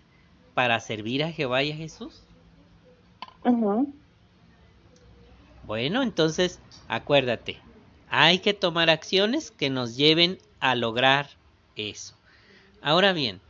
para 0.54 0.80
servir 0.80 1.24
a 1.24 1.32
Jehová 1.32 1.62
y 1.62 1.72
a 1.72 1.76
Jesús? 1.76 2.22
Bueno, 5.64 6.02
entonces, 6.02 6.60
acuérdate, 6.88 7.58
hay 8.08 8.40
que 8.40 8.52
tomar 8.52 8.90
acciones 8.90 9.50
que 9.50 9.70
nos 9.70 9.96
lleven 9.96 10.38
a 10.58 10.74
lograr 10.74 11.30
eso. 11.76 12.14
Ahora 12.82 13.12
bien, 13.12 13.40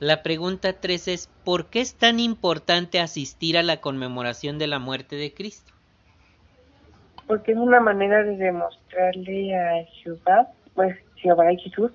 la 0.00 0.22
pregunta 0.22 0.72
3 0.80 1.08
es, 1.08 1.28
¿por 1.44 1.66
qué 1.66 1.80
es 1.80 1.94
tan 1.94 2.20
importante 2.20 3.00
asistir 3.00 3.56
a 3.56 3.62
la 3.62 3.80
conmemoración 3.80 4.58
de 4.58 4.66
la 4.66 4.78
muerte 4.78 5.16
de 5.16 5.32
Cristo? 5.32 5.72
Porque 7.26 7.52
es 7.52 7.58
una 7.58 7.80
manera 7.80 8.22
de 8.22 8.36
demostrarle 8.36 9.56
a 9.56 9.84
Jehová, 9.86 10.48
pues 10.74 10.96
Jehová 11.16 11.52
y 11.52 11.58
Jesús, 11.58 11.90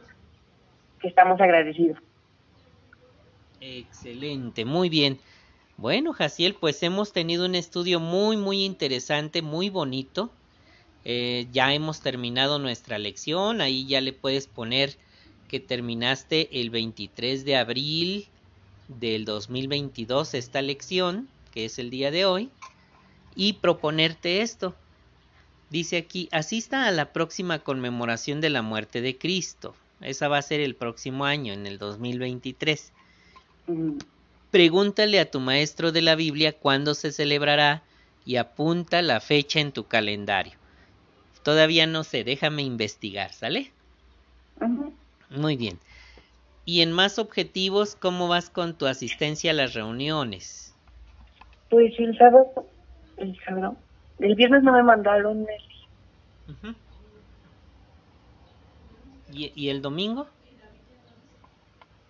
que 1.00 1.08
estamos 1.08 1.40
agradecidos. 1.40 1.98
Excelente, 3.62 4.66
muy 4.66 4.90
bien. 4.90 5.20
Bueno, 5.78 6.14
Jaciel, 6.14 6.56
pues 6.56 6.82
hemos 6.84 7.14
tenido 7.14 7.46
un 7.46 7.56
estudio 7.56 8.00
muy, 8.00 8.38
muy 8.38 8.66
interesante, 8.66 9.42
muy 9.42 9.70
bonito. 9.70 10.32
Eh, 11.06 11.48
ya 11.52 11.74
hemos 11.74 12.02
terminado 12.02 12.60
nuestra 12.60 12.98
lección, 12.98 13.62
ahí 13.62 13.88
ya 13.88 14.02
le 14.02 14.12
puedes 14.14 14.48
poner 14.48 14.98
que 15.50 15.60
terminaste 15.60 16.62
el 16.62 16.70
23 16.70 17.44
de 17.44 17.58
abril 17.58 18.28
del 18.88 19.26
2022 19.26 20.34
esta 20.36 20.62
lección, 20.62 21.28
que 21.52 21.66
es 21.66 21.80
el 21.80 21.90
día 21.90 22.12
de 22.12 22.26
hoy, 22.26 22.50
y 23.36 23.54
proponerte 23.54 24.42
esto. 24.42 24.76
Dice 25.70 25.98
aquí, 25.98 26.30
asista 26.32 26.88
a 26.88 26.92
la 26.92 27.12
próxima 27.12 27.60
conmemoración 27.60 28.40
de 28.40 28.50
la 28.50 28.62
muerte 28.62 29.02
de 29.02 29.18
Cristo. 29.18 29.76
Esa 30.02 30.28
va 30.28 30.38
a 30.38 30.42
ser 30.44 30.62
el 30.62 30.76
próximo 30.76 31.26
año, 31.26 31.52
en 31.52 31.68
el 31.68 31.78
2023. 31.78 32.94
Mm, 33.68 33.98
Pregúntale 34.52 35.20
a 35.20 35.30
tu 35.30 35.40
maestro 35.40 35.92
de 35.92 36.02
la 36.02 36.16
Biblia 36.16 36.58
cuándo 36.58 36.94
se 36.96 37.12
celebrará 37.12 37.84
y 38.24 38.38
apunta 38.38 39.02
la 39.02 39.20
fecha 39.20 39.60
en 39.60 39.72
tu 39.72 39.88
calendario. 39.88 40.54
Todavía 41.44 41.88
no 41.88 42.04
sé, 42.04 42.24
déjame 42.24 42.64
investigar, 42.64 43.34
¿sale? 43.34 43.74
ujú. 44.62 44.94
Muy 45.30 45.58
bien. 45.58 45.80
Y 46.66 46.82
en 46.82 46.92
más 46.92 47.20
objetivos, 47.20 47.96
¿cómo 47.96 48.28
vas 48.28 48.50
con 48.50 48.78
tu 48.78 48.86
asistencia 48.86 49.52
a 49.52 49.56
las 49.56 49.74
reuniones? 49.74 50.74
Pues 51.70 51.94
el 52.00 52.18
sábado, 52.18 52.66
el 53.18 53.38
sábado, 53.46 53.76
el 54.20 54.36
viernes 54.36 54.64
no 54.64 54.74
me 54.74 54.84
mandaron 54.84 55.42
el. 55.42 56.56
¿Y, 59.32 59.52
y 59.56 59.70
el 59.70 59.82
domingo? 59.82 60.28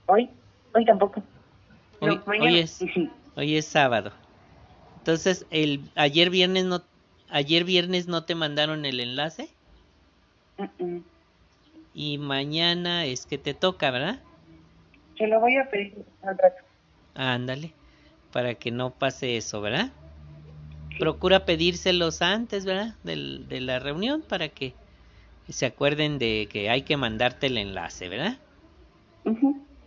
hoy, 0.08 0.29
hoy 0.73 0.86
tampoco. 0.86 1.21
No, 2.01 2.13
Hoy, 2.13 2.21
mañana. 2.25 2.49
hoy 2.51 2.60
es, 2.60 2.79
hoy 3.36 3.55
es 3.55 3.65
sábado. 3.65 4.12
Entonces, 4.97 5.45
el 5.51 5.82
ayer 5.95 6.29
viernes 6.29 6.65
no 6.65 6.82
ayer 7.29 7.63
viernes 7.63 8.08
no 8.08 8.23
te 8.23 8.36
mandaron 8.36 8.86
el 8.86 8.99
enlace 8.99 9.49
mm. 10.58 10.97
Y 11.99 12.17
mañana 12.17 13.05
es 13.05 13.25
que 13.25 13.38
te 13.38 13.53
toca, 13.53 13.91
¿verdad? 13.91 14.21
Se 15.17 15.27
lo 15.27 15.41
voy 15.41 15.57
a 15.57 15.69
pedir 15.69 16.05
al 16.21 16.38
rato. 16.38 16.63
Ándale. 17.13 17.73
para 18.31 18.55
que 18.55 18.71
no 18.71 18.91
pase 18.91 19.35
eso, 19.35 19.59
¿verdad? 19.59 19.91
Procura 20.97 21.43
pedírselos 21.43 22.21
antes, 22.21 22.63
¿verdad? 22.63 22.95
de 23.03 23.59
la 23.59 23.79
reunión 23.79 24.21
para 24.21 24.47
que 24.47 24.73
se 25.49 25.65
acuerden 25.65 26.19
de 26.19 26.47
que 26.49 26.69
hay 26.69 26.83
que 26.83 26.95
mandarte 26.95 27.47
el 27.47 27.57
enlace, 27.57 28.07
¿verdad? 28.07 28.38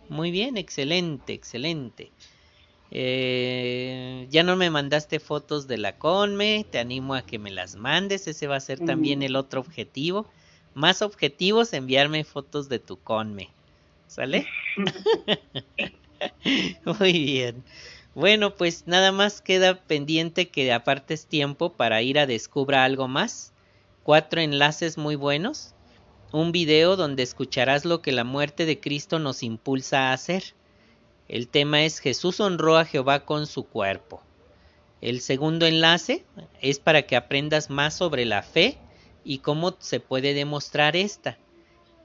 Muy 0.07 0.29
bien, 0.29 0.57
excelente, 0.57 1.33
excelente. 1.33 2.11
Eh, 2.91 4.27
ya 4.29 4.43
no 4.43 4.55
me 4.55 4.69
mandaste 4.69 5.19
fotos 5.19 5.67
de 5.67 5.79
la 5.79 5.97
Conme, 5.97 6.63
te 6.69 6.77
animo 6.77 7.15
a 7.15 7.25
que 7.25 7.39
me 7.39 7.49
las 7.49 7.75
mandes, 7.75 8.27
ese 8.27 8.45
va 8.45 8.57
a 8.57 8.59
ser 8.59 8.81
también 8.81 9.23
el 9.23 9.35
otro 9.35 9.61
objetivo. 9.61 10.27
Más 10.73 11.01
objetivos, 11.01 11.73
enviarme 11.73 12.23
fotos 12.23 12.69
de 12.69 12.79
tu 12.79 12.97
Conme. 12.97 13.49
¿Sale? 14.07 14.47
Muy 16.85 17.13
bien. 17.13 17.63
Bueno, 18.15 18.55
pues 18.55 18.83
nada 18.85 19.11
más 19.11 19.41
queda 19.41 19.75
pendiente 19.75 20.49
que 20.49 20.71
apartes 20.71 21.25
tiempo 21.25 21.73
para 21.73 22.01
ir 22.01 22.19
a 22.19 22.27
Descubra 22.27 22.83
algo 22.83 23.07
más. 23.07 23.53
Cuatro 24.03 24.41
enlaces 24.41 24.97
muy 24.97 25.15
buenos. 25.15 25.73
Un 26.31 26.51
video 26.51 26.95
donde 26.95 27.23
escucharás 27.23 27.85
lo 27.85 28.01
que 28.01 28.11
la 28.11 28.23
muerte 28.23 28.65
de 28.65 28.79
Cristo 28.79 29.19
nos 29.19 29.43
impulsa 29.43 30.09
a 30.09 30.13
hacer 30.13 30.43
el 31.27 31.47
tema 31.47 31.83
es 31.83 31.99
Jesús 31.99 32.39
honró 32.39 32.77
a 32.77 32.85
Jehová 32.85 33.25
con 33.25 33.47
su 33.47 33.63
cuerpo. 33.63 34.21
El 35.01 35.21
segundo 35.21 35.65
enlace 35.65 36.25
es 36.61 36.79
para 36.79 37.03
que 37.03 37.15
aprendas 37.15 37.69
más 37.69 37.95
sobre 37.95 38.25
la 38.25 38.43
fe 38.43 38.77
y 39.23 39.39
cómo 39.39 39.75
se 39.79 39.99
puede 39.99 40.33
demostrar 40.33 40.95
esta. 40.95 41.37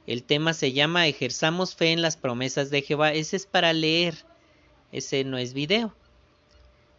El 0.06 0.22
tema 0.22 0.54
se 0.54 0.72
llama 0.72 1.06
Ejerzamos 1.06 1.74
fe 1.74 1.92
en 1.92 2.02
las 2.02 2.16
promesas 2.16 2.70
de 2.70 2.82
Jehová. 2.82 3.12
Ese 3.12 3.36
es 3.36 3.46
para 3.46 3.72
leer. 3.72 4.14
Ese 4.92 5.24
no 5.24 5.36
es 5.38 5.52
video. 5.52 5.94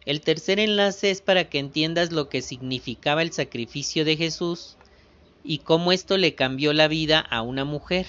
El 0.06 0.20
tercer 0.20 0.60
enlace 0.60 1.10
es 1.10 1.20
para 1.20 1.48
que 1.48 1.58
entiendas 1.58 2.12
lo 2.12 2.28
que 2.28 2.42
significaba 2.42 3.22
el 3.22 3.32
sacrificio 3.32 4.04
de 4.04 4.16
Jesús 4.16 4.76
y 5.42 5.58
cómo 5.58 5.92
esto 5.92 6.16
le 6.16 6.34
cambió 6.34 6.72
la 6.72 6.88
vida 6.88 7.18
a 7.18 7.42
una 7.42 7.64
mujer. 7.64 8.06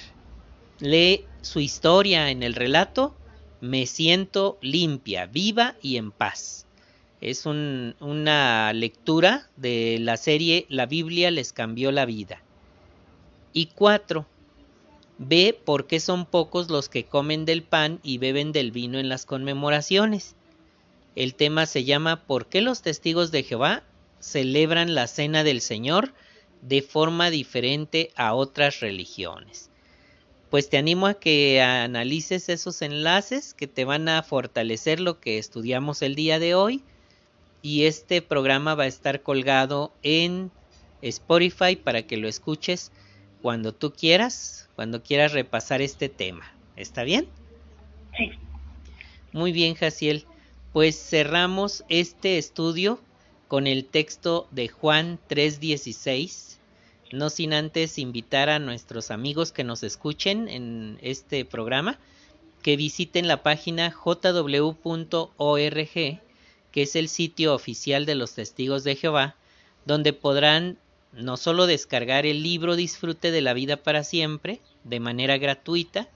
Lee 0.80 1.26
su 1.41 1.60
historia 1.60 2.30
en 2.30 2.43
el 2.43 2.54
relato 2.54 3.15
me 3.62 3.86
siento 3.86 4.58
limpia, 4.62 5.28
viva 5.28 5.76
y 5.84 5.97
en 5.97 6.12
paz. 6.12 6.65
Es 7.22 7.46
una 7.46 8.74
lectura 8.74 9.48
de 9.56 9.98
la 10.00 10.18
serie 10.18 10.66
La 10.70 10.88
Biblia 10.88 11.30
les 11.30 11.54
cambió 11.54 11.92
la 11.92 12.06
vida. 12.06 12.42
Y 13.54 13.68
cuatro, 13.68 14.26
ve 15.20 15.58
por 15.64 15.86
qué 15.86 16.00
son 16.00 16.26
pocos 16.26 16.70
los 16.70 16.90
que 16.90 17.06
comen 17.06 17.46
del 17.46 17.62
pan 17.62 18.00
y 18.02 18.18
beben 18.18 18.52
del 18.52 18.72
vino 18.72 18.98
en 18.98 19.08
las 19.08 19.26
conmemoraciones. 19.26 20.36
El 21.16 21.36
tema 21.36 21.68
se 21.68 21.84
llama 21.84 22.24
¿Por 22.26 22.48
qué 22.48 22.62
los 22.62 22.82
testigos 22.82 23.32
de 23.32 23.44
Jehová 23.44 23.84
celebran 24.20 24.96
la 24.96 25.06
cena 25.06 25.44
del 25.44 25.62
Señor 25.62 26.14
de 26.64 26.82
forma 26.82 27.30
diferente 27.30 28.12
a 28.16 28.34
otras 28.34 28.80
religiones? 28.80 29.72
pues 30.52 30.68
te 30.68 30.78
animo 30.78 31.08
a 31.08 31.14
que 31.14 31.62
analices 31.62 32.50
esos 32.50 32.82
enlaces 32.82 33.54
que 33.54 33.68
te 33.68 33.86
van 33.86 34.10
a 34.10 34.22
fortalecer 34.22 35.00
lo 35.00 35.22
que 35.22 35.38
estudiamos 35.38 36.02
el 36.02 36.14
día 36.14 36.40
de 36.40 36.56
hoy. 36.56 36.84
Y 37.62 37.86
este 37.86 38.21
programa 38.21 38.76
va 38.76 38.84
a 38.84 38.88
estar 38.88 39.21
colgado 39.21 39.93
en 40.04 40.52
Spotify 41.02 41.76
para 41.76 42.04
que 42.04 42.17
lo 42.17 42.28
escuches 42.28 42.91
cuando 43.41 43.74
tú 43.74 43.93
quieras, 43.93 44.69
cuando 44.76 45.04
quieras 45.04 45.34
repasar 45.34 45.82
este 45.82 46.10
tema. 46.10 46.52
¿Está 46.76 47.04
bien? 47.04 47.28
Sí. 48.17 48.32
Muy 49.32 49.52
bien, 49.52 49.76
Jaciel. 49.76 50.26
Pues 50.74 50.95
cerramos 50.97 51.84
este 51.89 52.38
estudio 52.38 53.00
con 53.47 53.67
el 53.67 53.86
texto 53.86 54.47
de 54.52 54.67
Juan 54.69 55.19
3:16 55.30 56.52
no 57.12 57.30
sin 57.30 57.54
antes 57.54 57.97
invitar 57.97 58.50
a 58.50 58.60
nuestros 58.60 59.12
amigos 59.12 59.52
que 59.52 59.63
nos 59.63 59.84
escuchen 59.84 60.47
en 60.47 60.97
este 61.02 61.45
programa 61.45 62.00
que 62.62 62.78
visiten 62.78 63.28
la 63.28 63.43
página 63.43 63.91
jw.org, 63.91 64.71
que 66.72 66.84
es 66.84 66.96
el 66.96 67.10
sitio 67.10 67.54
oficial 67.54 68.06
de 68.06 68.16
los 68.16 68.34
testigos 68.34 68.84
de 68.84 68.96
Jehová, 68.96 69.36
donde 69.86 70.14
podrán 70.14 70.78
no 71.14 71.38
solo 71.38 71.68
descargar 71.68 72.26
el 72.26 72.44
libro 72.44 72.76
Disfrute 72.76 73.32
de 73.32 73.42
la 73.42 73.54
vida 73.54 73.78
para 73.78 74.04
siempre 74.04 74.62
de 74.84 75.00
manera 75.00 75.38
gratuita, 75.38 76.08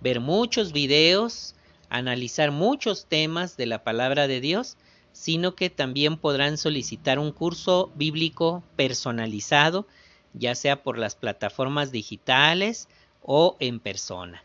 ver 0.00 0.20
muchos 0.20 0.72
videos, 0.72 1.54
analizar 1.88 2.50
muchos 2.50 3.06
temas 3.06 3.56
de 3.56 3.66
la 3.66 3.84
palabra 3.84 4.26
de 4.26 4.40
Dios, 4.40 4.76
sino 5.12 5.54
que 5.54 5.70
también 5.70 6.16
podrán 6.16 6.58
solicitar 6.58 7.18
un 7.18 7.32
curso 7.32 7.90
bíblico 7.94 8.62
personalizado 8.76 9.86
ya 10.34 10.54
sea 10.54 10.82
por 10.82 10.98
las 10.98 11.14
plataformas 11.14 11.92
digitales 11.92 12.88
o 13.22 13.56
en 13.60 13.80
persona. 13.80 14.42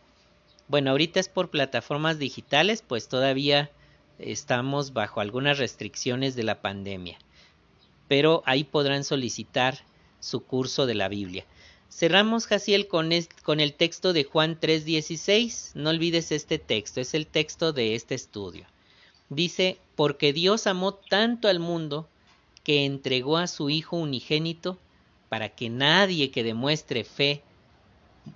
Bueno, 0.67 0.91
ahorita 0.91 1.19
es 1.19 1.29
por 1.29 1.49
plataformas 1.49 2.19
digitales, 2.19 2.83
pues 2.85 3.07
todavía 3.07 3.71
estamos 4.19 4.93
bajo 4.93 5.21
algunas 5.21 5.57
restricciones 5.57 6.35
de 6.35 6.43
la 6.43 6.61
pandemia, 6.61 7.17
pero 8.07 8.43
ahí 8.45 8.63
podrán 8.63 9.03
solicitar 9.03 9.79
su 10.19 10.43
curso 10.43 10.85
de 10.85 10.95
la 10.95 11.07
Biblia. 11.07 11.45
Cerramos, 11.89 12.47
Jaciel, 12.47 12.87
con, 12.87 13.09
con 13.43 13.59
el 13.59 13.73
texto 13.73 14.13
de 14.13 14.23
Juan 14.23 14.59
3:16. 14.59 15.71
No 15.75 15.89
olvides 15.89 16.31
este 16.31 16.59
texto, 16.59 17.01
es 17.01 17.13
el 17.13 17.27
texto 17.27 17.73
de 17.73 17.95
este 17.95 18.15
estudio. 18.15 18.65
Dice, 19.29 19.77
porque 19.95 20.33
Dios 20.33 20.67
amó 20.67 20.93
tanto 20.93 21.47
al 21.47 21.59
mundo 21.59 22.07
que 22.63 22.85
entregó 22.85 23.37
a 23.37 23.47
su 23.47 23.69
Hijo 23.69 23.97
unigénito 23.97 24.77
para 25.29 25.49
que 25.49 25.69
nadie 25.69 26.31
que 26.31 26.43
demuestre 26.43 27.03
fe, 27.03 27.41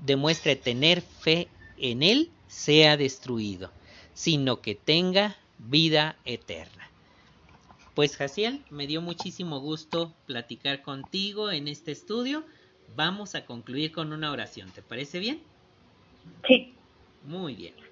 demuestre 0.05 0.55
tener 0.55 1.01
fe 1.01 1.47
en 1.77 2.03
Él, 2.03 2.29
sea 2.47 2.97
destruido, 2.97 3.71
sino 4.13 4.61
que 4.61 4.75
tenga 4.75 5.37
vida 5.69 6.17
eterna. 6.25 6.89
Pues 7.93 8.15
Jaciel, 8.15 8.63
me 8.69 8.87
dio 8.87 9.01
muchísimo 9.01 9.59
gusto 9.59 10.13
platicar 10.25 10.81
contigo 10.81 11.51
en 11.51 11.67
este 11.67 11.91
estudio. 11.91 12.43
Vamos 12.95 13.35
a 13.35 13.45
concluir 13.45 13.91
con 13.91 14.13
una 14.13 14.31
oración, 14.31 14.71
¿te 14.71 14.81
parece 14.81 15.19
bien? 15.19 15.41
Sí. 16.47 16.73
Muy 17.23 17.55
bien. 17.55 17.90